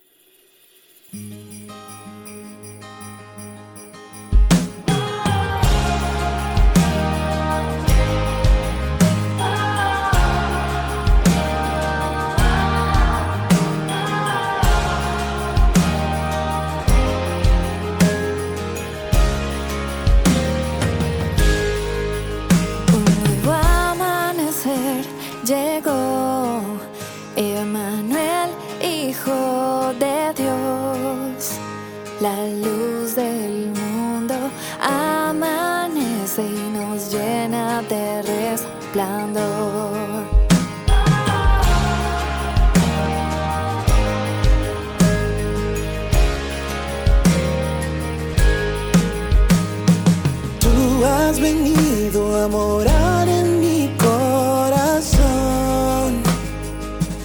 [52.47, 55.23] En mi corazón.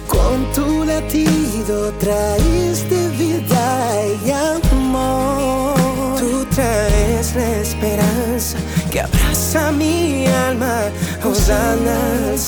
[0.07, 3.93] Con tu latido traíste vida
[4.25, 5.75] y amor.
[6.17, 8.57] Tú traes la esperanza
[8.89, 10.85] que abraza mi alma.
[11.23, 12.39] Hosanna al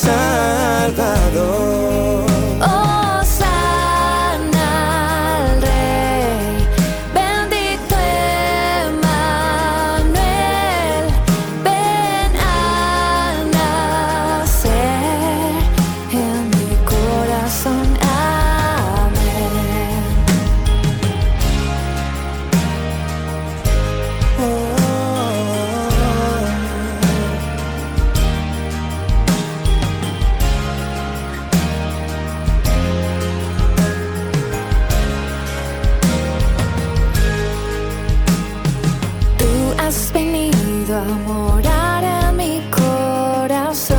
[41.28, 43.98] morar mi corazón.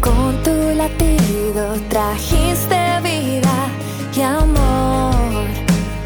[0.00, 3.56] Con tu latido trajiste vida
[4.14, 5.14] y amor.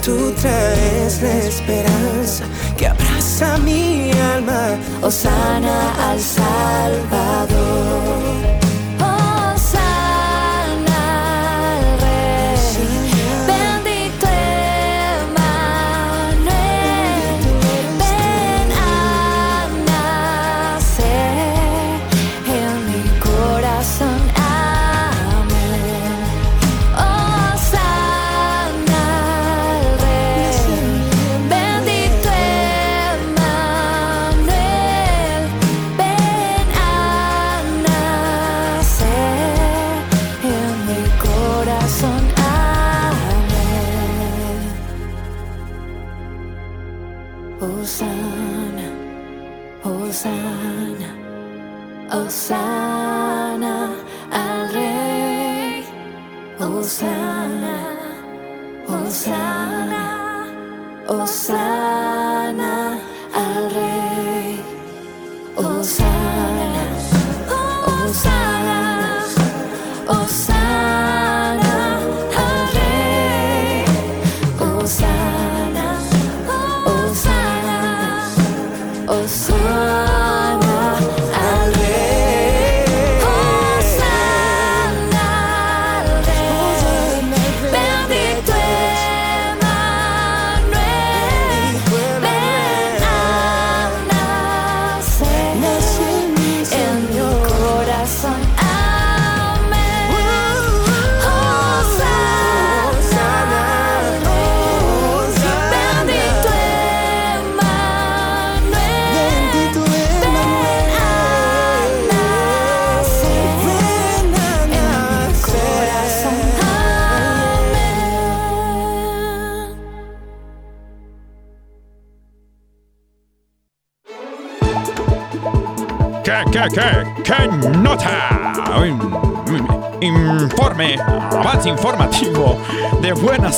[0.02, 2.44] Tú traes la esperanza
[2.76, 4.76] que abraza mi alma.
[5.02, 7.47] Osana al Salvador.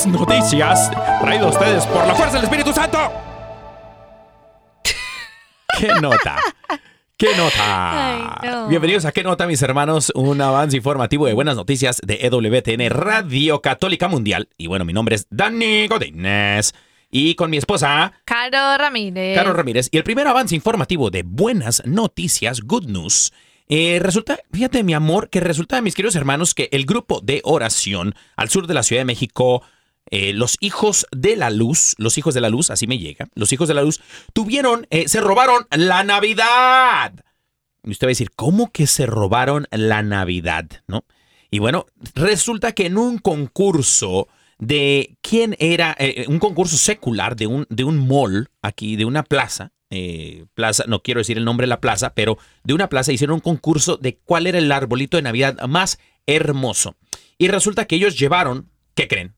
[0.07, 0.91] Noticias
[1.21, 2.97] traído a ustedes por la fuerza del Espíritu Santo.
[5.79, 6.37] ¿Qué nota?
[7.17, 8.39] ¿Qué nota?
[8.41, 8.67] Ay, no.
[8.67, 10.11] Bienvenidos a ¿Qué nota, mis hermanos?
[10.15, 14.49] Un avance informativo de buenas noticias de EWTN Radio Católica Mundial.
[14.57, 16.73] Y bueno, mi nombre es Dani Godínez.
[17.11, 19.37] Y con mi esposa, Caro Ramírez.
[19.37, 19.89] Caro Ramírez.
[19.91, 23.33] Y el primer avance informativo de buenas noticias, Good News.
[23.67, 28.15] eh, resulta, fíjate mi amor, que resulta, mis queridos hermanos, que el grupo de oración
[28.35, 29.61] al sur de la Ciudad de México,
[30.09, 33.53] eh, los hijos de la luz, los hijos de la luz, así me llega, los
[33.53, 34.01] hijos de la luz,
[34.33, 37.13] tuvieron, eh, se robaron la Navidad.
[37.83, 40.65] Y usted va a decir, ¿cómo que se robaron la Navidad?
[40.87, 41.05] ¿No?
[41.49, 41.85] Y bueno,
[42.15, 44.27] resulta que en un concurso
[44.57, 49.23] de quién era, eh, un concurso secular de un, de un mall aquí, de una
[49.23, 49.71] plaza,
[50.53, 53.41] plaza, no quiero decir el nombre de la plaza, pero de una plaza hicieron un
[53.41, 56.95] concurso de cuál era el arbolito de Navidad más hermoso.
[57.37, 59.35] Y resulta que ellos llevaron, ¿qué creen?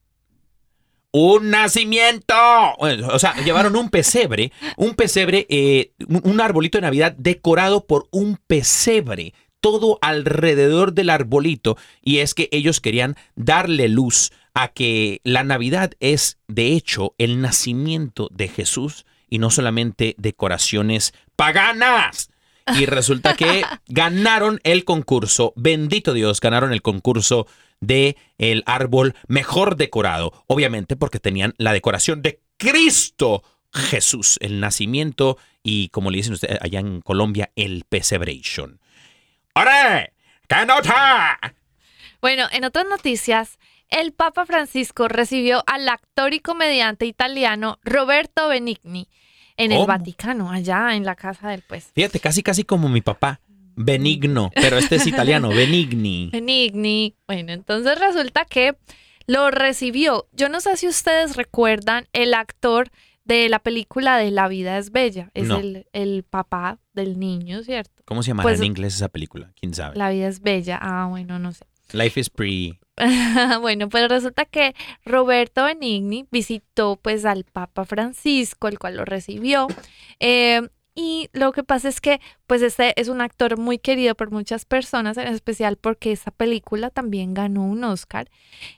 [1.16, 2.34] Un nacimiento.
[2.76, 8.08] O sea, llevaron un pesebre, un pesebre, eh, un un arbolito de Navidad decorado por
[8.10, 11.76] un pesebre, todo alrededor del arbolito.
[12.02, 17.40] Y es que ellos querían darle luz a que la Navidad es, de hecho, el
[17.40, 22.28] nacimiento de Jesús y no solamente decoraciones paganas.
[22.76, 27.46] Y resulta que ganaron el concurso, bendito Dios, ganaron el concurso
[27.86, 35.36] de el árbol mejor decorado, obviamente porque tenían la decoración de Cristo Jesús, el nacimiento
[35.62, 38.80] y como le dicen ustedes allá en Colombia, el pesebration.
[39.54, 40.12] ¡Ore!
[40.48, 41.38] ¡Qué nota!
[42.20, 43.58] Bueno, en otras noticias,
[43.90, 49.08] el Papa Francisco recibió al actor y comediante italiano Roberto Benigni
[49.56, 49.86] en el.
[49.86, 51.90] Vaticano, allá en la casa del pues.
[51.94, 53.40] Fíjate, casi casi como mi papá,
[53.76, 56.30] benigno, pero este es italiano, benigni.
[56.32, 57.16] Benigni.
[57.26, 58.76] Bueno, entonces resulta que
[59.26, 60.26] lo recibió.
[60.32, 62.90] Yo no sé si ustedes recuerdan el actor
[63.24, 65.30] de la película de La vida es bella.
[65.34, 65.58] Es No.
[65.58, 68.02] el, el papá del niño, ¿cierto?
[68.04, 69.50] ¿Cómo se llamará Pues- en inglés esa película?
[69.58, 69.96] ¿Quién sabe?
[69.96, 70.78] La vida es bella.
[70.80, 71.64] Ah, bueno, no sé.
[71.92, 72.78] Life is pretty.
[73.60, 79.66] bueno, pues resulta que Roberto Benigni visitó pues al Papa Francisco, el cual lo recibió.
[80.20, 84.30] eh, y lo que pasa es que pues este es un actor muy querido por
[84.30, 88.28] muchas personas, en especial porque esa película también ganó un Oscar.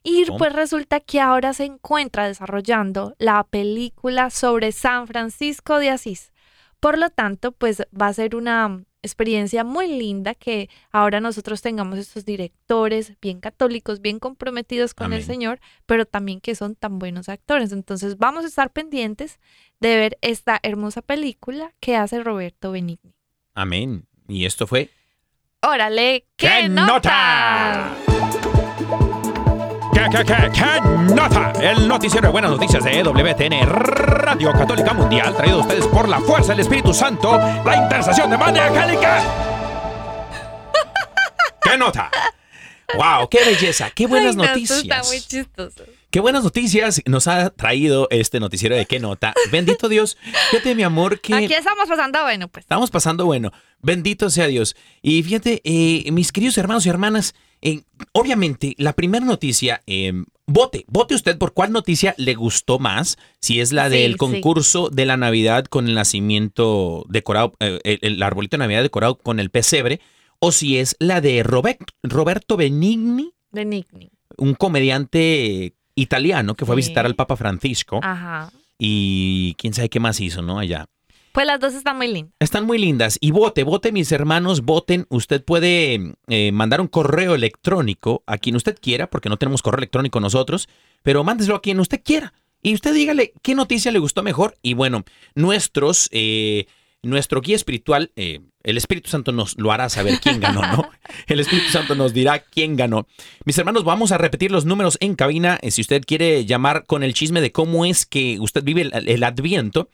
[0.02, 6.32] Y pues resulta que ahora se encuentra desarrollando la película sobre San Francisco de Asís.
[6.80, 11.98] Por lo tanto, pues va a ser una experiencia muy linda que ahora nosotros tengamos
[11.98, 15.24] estos directores bien católicos, bien comprometidos con el.
[15.24, 17.72] Señor, pero también que son tan buenos actores.
[17.72, 19.38] Entonces vamos a estar pendientes
[19.80, 23.14] de ver esta hermosa película que hace Roberto Benigni.
[23.54, 24.06] Amén.
[24.28, 24.90] Y esto fue
[25.62, 27.96] Órale, ¿qué, ¡Qué nota?
[28.06, 28.65] ¿Qué, qué, qué, qué
[31.14, 31.52] nota?
[31.60, 36.20] El noticiero de buenas noticias de WTN Radio Católica Mundial, traído a ustedes por la
[36.20, 39.22] fuerza del Espíritu Santo, la intercesión de Madre Angélica.
[41.62, 42.10] ¿Qué nota?
[42.94, 43.28] ¡Wow!
[43.28, 43.90] ¡Qué belleza!
[43.90, 44.82] ¡Qué buenas Ay, no, esto noticias!
[44.82, 45.84] Está muy chistoso.
[46.10, 49.34] Qué buenas noticias nos ha traído este noticiero de qué nota.
[49.50, 50.16] Bendito Dios.
[50.50, 52.64] Fíjate, mi amor, que Aquí estamos pasando, bueno, pues.
[52.64, 53.52] estamos pasando bueno.
[53.82, 54.76] Bendito sea Dios.
[55.02, 57.82] Y fíjate, eh, mis queridos hermanos y hermanas, eh,
[58.12, 60.12] obviamente, la primera noticia, eh,
[60.46, 63.16] vote, vote usted por cuál noticia le gustó más.
[63.40, 64.18] Si es la del sí.
[64.18, 69.16] concurso de la Navidad con el nacimiento decorado, eh, el, el arbolito de Navidad decorado
[69.16, 70.00] con el pesebre,
[70.38, 74.10] o si es la de Robert- Roberto Benigni, Benigni.
[74.36, 78.52] un comediante italiano que fue a visitar al Papa Francisco Ajá.
[78.78, 80.58] y quién sabe qué más hizo, ¿no?
[80.58, 80.86] Allá.
[81.36, 82.32] Pues las dos están muy lindas.
[82.40, 83.18] Están muy lindas.
[83.20, 85.04] Y vote, vote, mis hermanos, voten.
[85.10, 89.76] Usted puede eh, mandar un correo electrónico a quien usted quiera, porque no tenemos correo
[89.76, 90.66] electrónico nosotros,
[91.02, 92.32] pero mándeselo a quien usted quiera.
[92.62, 94.56] Y usted dígale qué noticia le gustó mejor.
[94.62, 96.68] Y bueno, nuestros, eh,
[97.02, 100.88] nuestro guía espiritual, eh, el Espíritu Santo nos lo hará saber quién ganó, ¿no?
[101.26, 103.06] El Espíritu Santo nos dirá quién ganó.
[103.44, 105.58] Mis hermanos, vamos a repetir los números en cabina.
[105.60, 109.06] Eh, Si usted quiere llamar con el chisme de cómo es que usted vive el,
[109.06, 109.90] el Adviento,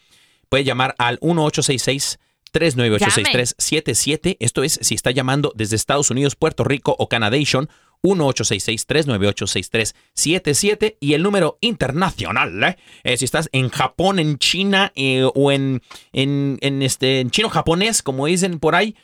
[0.53, 2.18] puede llamar al 1866
[2.53, 4.36] 3986377.
[4.38, 7.70] Esto es si está llamando desde Estados Unidos, Puerto Rico o Canadation.
[8.03, 12.76] 1866-398-6377 y el número internacional, ¿eh?
[13.05, 15.82] Eh, si estás en Japón, en China eh, o en,
[16.12, 18.96] en, en este, en chino japonés, como dicen por ahí,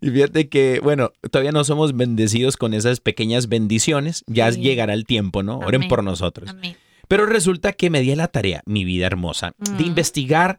[0.02, 4.22] y fíjate que, bueno, todavía no somos bendecidos con esas pequeñas bendiciones.
[4.26, 4.60] Ya Sí.
[4.60, 5.58] llegará el tiempo, ¿no?
[5.60, 6.50] Oren por nosotros.
[6.50, 6.76] Amén.
[7.08, 9.86] Pero resulta que me di a la tarea, mi vida hermosa, de Mm.
[9.88, 10.58] investigar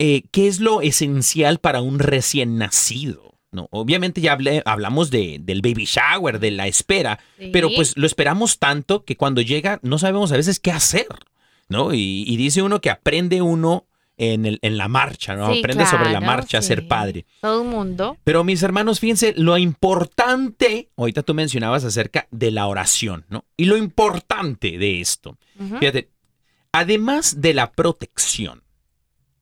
[0.00, 3.34] eh, qué es lo esencial para un recién nacido.
[3.50, 3.66] ¿no?
[3.70, 7.48] Obviamente ya hablé- hablamos de, del baby shower, de la espera, Sí.
[7.52, 11.06] pero pues lo esperamos tanto que cuando llega no sabemos a veces qué hacer,
[11.68, 11.94] ¿no?
[11.94, 13.86] Y, y dice uno que aprende uno
[14.18, 15.52] en, el- en la marcha, ¿no?
[15.52, 17.24] Sí, aprende sobre la marcha a ser padre.
[17.40, 18.16] Todo el mundo.
[18.24, 23.44] Pero mis hermanos, fíjense, lo importante, ahorita tú mencionabas acerca de la oración, ¿no?
[23.56, 25.38] Y lo importante de esto,
[25.80, 26.10] fíjate,
[26.72, 28.62] además de la protección,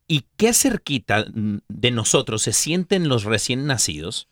[0.09, 4.29] y qué cerquita de nosotros se sienten los recién nacidos,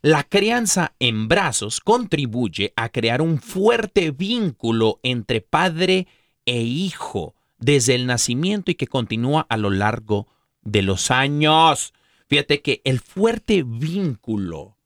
[0.00, 6.06] la crianza en brazos contribuye a crear un fuerte vínculo entre padre
[6.46, 10.28] e hijo desde el nacimiento y que continúa a lo largo
[10.62, 11.92] de los años.
[12.28, 14.76] Fíjate que el fuerte vínculo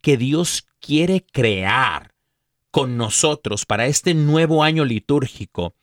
[0.00, 2.14] que Dios quiere crear
[2.70, 5.74] con nosotros para este nuevo año litúrgico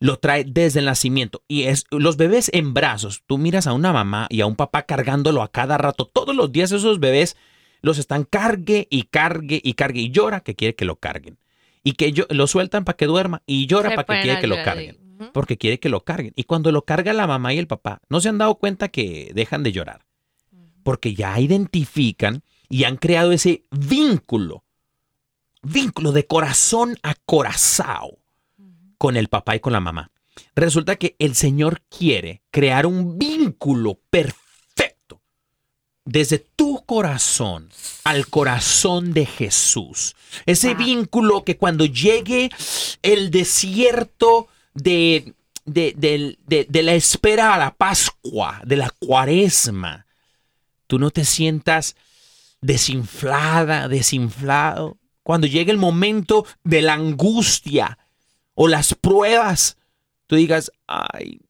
[0.00, 1.42] lo trae desde el nacimiento.
[1.48, 3.22] Y es los bebés en brazos.
[3.26, 6.06] Tú miras a una mamá y a un papá cargándolo a cada rato.
[6.06, 7.36] Todos los días esos bebés
[7.82, 11.38] los están cargue y cargue y cargue y llora que quiere que lo carguen.
[11.82, 14.62] Y que yo, lo sueltan para que duerma y llora para que quiere que lo
[14.62, 15.07] carguen.
[15.32, 16.32] Porque quiere que lo carguen.
[16.36, 19.32] Y cuando lo carga la mamá y el papá, no se han dado cuenta que
[19.34, 20.04] dejan de llorar.
[20.82, 24.64] Porque ya identifican y han creado ese vínculo,
[25.62, 28.12] vínculo de corazón a corazón
[28.96, 30.10] con el papá y con la mamá.
[30.54, 35.20] Resulta que el Señor quiere crear un vínculo perfecto
[36.04, 37.68] desde tu corazón
[38.04, 40.14] al corazón de Jesús.
[40.46, 40.84] Ese Wow.
[40.84, 42.50] vínculo que cuando llegue
[43.02, 44.48] el desierto
[44.82, 50.06] de, de, de- de la espera a la Pascua, de la cuaresma,
[50.86, 51.96] tú no te sientas
[52.60, 54.96] desinflada, desinflado.
[55.22, 57.98] Cuando llegue el momento de la angustia
[58.54, 59.76] o las pruebas,
[60.26, 61.40] tú digas, ay,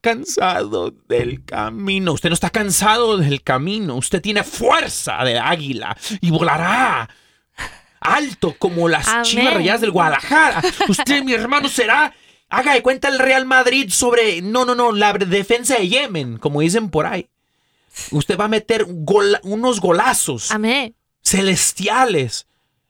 [0.00, 2.12] cansado del camino.
[2.12, 3.96] Usted no está cansado del camino.
[3.96, 7.08] Usted tiene fuerza de águila y volará
[8.14, 9.24] alto como las Amén.
[9.24, 10.62] chivas rayadas del Guadalajara.
[10.88, 12.14] Usted, mi hermano, será.
[12.48, 14.40] Haga de cuenta el Real Madrid sobre.
[14.42, 17.28] No, no, no, la defensa de Yemen, como dicen por ahí.
[18.12, 20.94] Usted va a meter gola- unos golazos Amén.
[21.22, 22.46] celestiales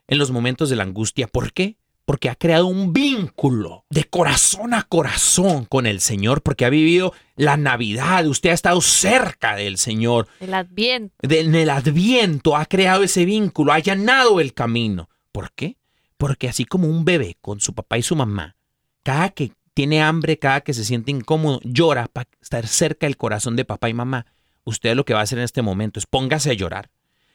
[0.09, 1.27] en los momentos de la angustia.
[1.27, 1.77] ¿Por qué?
[2.07, 7.13] Porque ha creado un vínculo de corazón a corazón con el Señor, porque ha vivido
[7.35, 11.15] la Navidad, usted ha estado cerca del Señor, El adviento.
[11.21, 15.11] de- en el Adviento ha creado ese vínculo, ha allanado el camino.
[15.33, 15.77] ¿Por qué?
[16.17, 18.55] Porque así como un bebé con su papá y su mamá,
[19.03, 23.57] cada que tiene hambre, cada que se siente incómodo, llora para estar cerca del corazón
[23.57, 24.27] de papá y mamá.
[24.65, 26.89] Usted lo que va a hacer en este momento es póngase a llorar.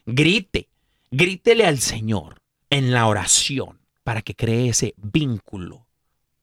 [0.05, 0.69] Grite,
[1.11, 3.80] grítele al Señor en la oración
[4.11, 5.87] para que cree ese vínculo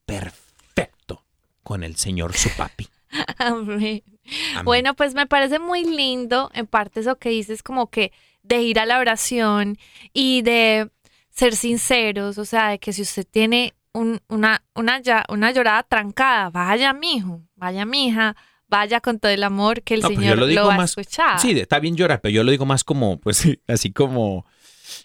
[0.07, 1.23] perfecto
[1.63, 2.89] con el Señor su papi.
[3.39, 4.03] Amén.
[4.55, 4.65] Amén.
[4.65, 8.11] Bueno, pues me parece muy lindo, en parte eso que dices, como que
[8.43, 9.77] de ir a la oración
[10.15, 10.91] y de
[11.29, 16.49] ser sinceros, o sea, de que si usted tiene un- una, una, una llorada trancada,
[16.49, 18.35] vaya, mijo, vaya, mija,
[18.67, 21.01] vaya con todo el amor que el No, pero Señor lo digo va más- a
[21.03, 21.39] escuchar.
[21.39, 24.47] Sí, está bien llorar, pero yo lo digo más como, pues, así como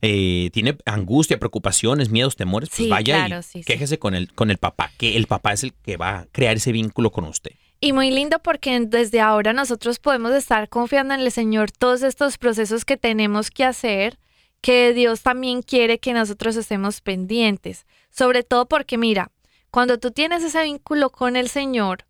[0.01, 3.97] eh, tiene angustia, preocupaciones, miedos, temores, pues Sí, vaya claro, y sí, sí.
[3.97, 6.71] con el, con el papá, que el papá es el que va a crear ese
[6.71, 7.51] vínculo con usted.
[7.79, 12.37] Y muy lindo porque desde ahora nosotros podemos estar confiando en el Señor todos estos
[12.37, 14.17] procesos que tenemos que hacer,
[14.61, 17.85] que Dios también quiere que nosotros estemos pendientes.
[18.09, 19.31] Sobre todo porque mira,
[19.69, 22.05] cuando tú tienes ese vínculo con el Señor,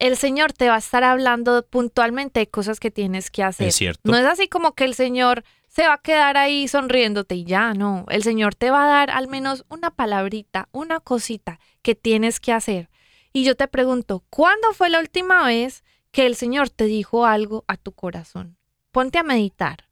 [0.00, 3.68] el Señor te va a estar hablando puntualmente de cosas que tienes que hacer.
[3.68, 4.10] Es cierto.
[4.10, 7.74] No es así como que el Señor se va a quedar ahí sonriéndote y ya,
[7.74, 8.06] no.
[8.08, 12.52] El Señor te va a dar al menos una palabrita, una cosita que tienes que
[12.52, 12.88] hacer.
[13.34, 17.64] Y yo te pregunto, ¿cuándo fue la última vez que el Señor te dijo algo
[17.68, 18.56] a tu corazón?
[18.92, 19.86] Ponte a meditar.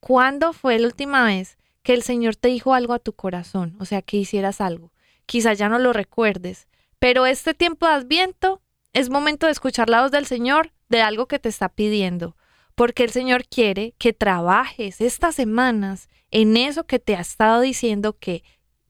[0.00, 3.74] ¿Cuándo fue la última vez que el Señor te dijo algo a tu corazón?
[3.80, 4.92] O sea, que hicieras algo.
[5.24, 8.60] Quizá ya no lo recuerdes, pero este tiempo de Adviento
[8.92, 12.36] es momento de escuchar la voz del Señor de algo que te está pidiendo,
[12.74, 18.18] porque el Señor quiere que trabajes estas semanas en eso que te ha estado diciendo
[18.18, 18.42] que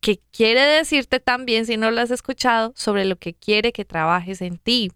[0.06, 4.40] que quiere decirte también, si no lo has escuchado, sobre lo que quiere que trabajes
[4.40, 4.92] en ti.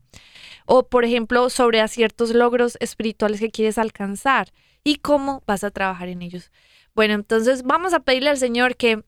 [0.66, 4.52] O, por ejemplo, sobre ciertos logros espirituales que quieres alcanzar
[4.84, 6.52] y cómo vas a trabajar en ellos.
[6.94, 9.02] Bueno, entonces vamos a pedirle al Señor que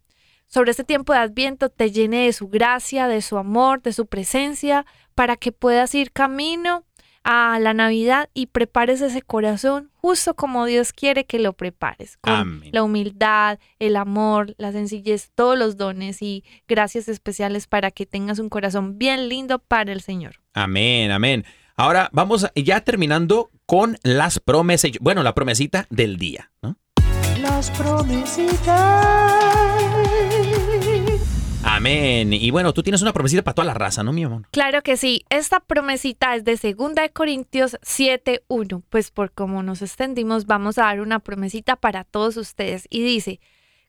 [0.47, 4.07] sobre este tiempo de Adviento te llene de su gracia, de su amor, de su
[4.07, 4.85] presencia,
[5.15, 6.85] para que puedas ir camino
[7.25, 12.33] a la Navidad y prepares ese corazón justo como Dios quiere que lo prepares, con
[12.33, 12.71] Amén.
[12.73, 18.41] la humildad, el amor, la sencillez, todos los dones y gracias especiales para que tengas
[18.41, 20.41] un corazón bien lindo para el Señor.
[20.55, 21.45] Amén, amén.
[21.77, 24.93] Ahora vamos ya terminando con las promesas.
[25.01, 26.77] Bueno, la promesita del día, ¿no?
[27.41, 29.72] Las promesitas.
[31.65, 32.33] Amén.
[32.33, 34.47] Y bueno, tú tienes una promesita para toda la raza, ¿no, mi amor?
[34.51, 39.83] Claro que sí, esta promesita es de 2 de Corintios 7:1, pues por como nos
[39.83, 43.41] extendimos vamos a dar una promesita para todos ustedes y dice,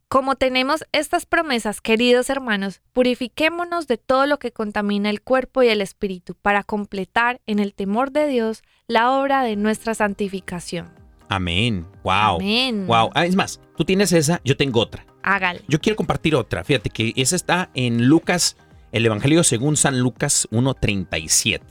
[0.08, 5.70] como tenemos estas promesas, queridos hermanos, purifiquémonos de todo lo que contamina el cuerpo y
[5.70, 10.92] el espíritu para completar en el temor de Dios la obra de nuestra santificación.
[11.30, 11.88] Amén.
[12.04, 12.36] Wow.
[12.36, 12.86] Amén.
[12.86, 13.10] Wow.
[13.16, 15.06] Ah, es más, tú tienes esa, yo tengo otra.
[15.24, 15.62] Hágale.
[15.68, 16.64] Yo quiero compartir otra.
[16.64, 18.58] Fíjate que esa está en Lucas,
[18.92, 21.62] el Evangelio según San Lucas 1.37.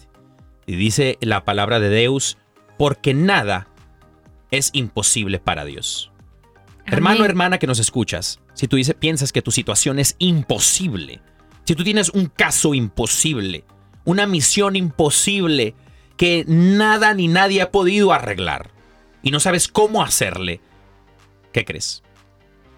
[0.66, 2.38] Y dice la palabra de Deus,
[2.78, 3.68] porque nada
[4.50, 6.12] es imposible para Dios.
[6.86, 11.20] Hermano, hermana que nos escuchas, si tú dices, piensas que tu situación es imposible,
[11.64, 13.64] si tú tienes un caso imposible,
[14.04, 15.74] una misión imposible
[16.16, 18.70] que nada ni nadie ha podido arreglar
[19.22, 20.60] y no sabes cómo hacerle,
[21.52, 22.02] ¿qué crees?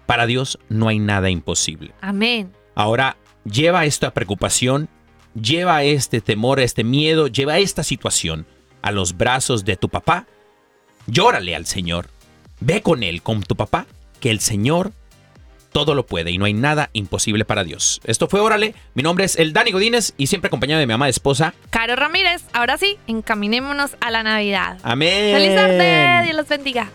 [0.05, 1.93] Para Dios no hay nada imposible.
[2.01, 2.53] Amén.
[2.75, 4.89] Ahora, lleva esta preocupación,
[5.39, 8.45] lleva este temor, este miedo, lleva esta situación
[8.81, 10.27] a los brazos de tu papá.
[11.07, 12.09] Llórale al Señor.
[12.59, 13.85] Ve con él, con tu papá,
[14.19, 14.91] que el Señor
[15.75, 17.99] todo lo puede y no hay nada imposible para Dios.
[18.05, 18.75] Esto fue Órale.
[18.93, 21.53] Mi nombre es el Dani Godínez y siempre acompañado de mi amada esposa.
[21.69, 24.77] Caro Ramírez, ahora sí, encaminémonos a la Navidad.
[24.83, 25.35] Amén.
[25.35, 26.23] ¡Feliz tarde!
[26.23, 26.89] Dios los bendiga.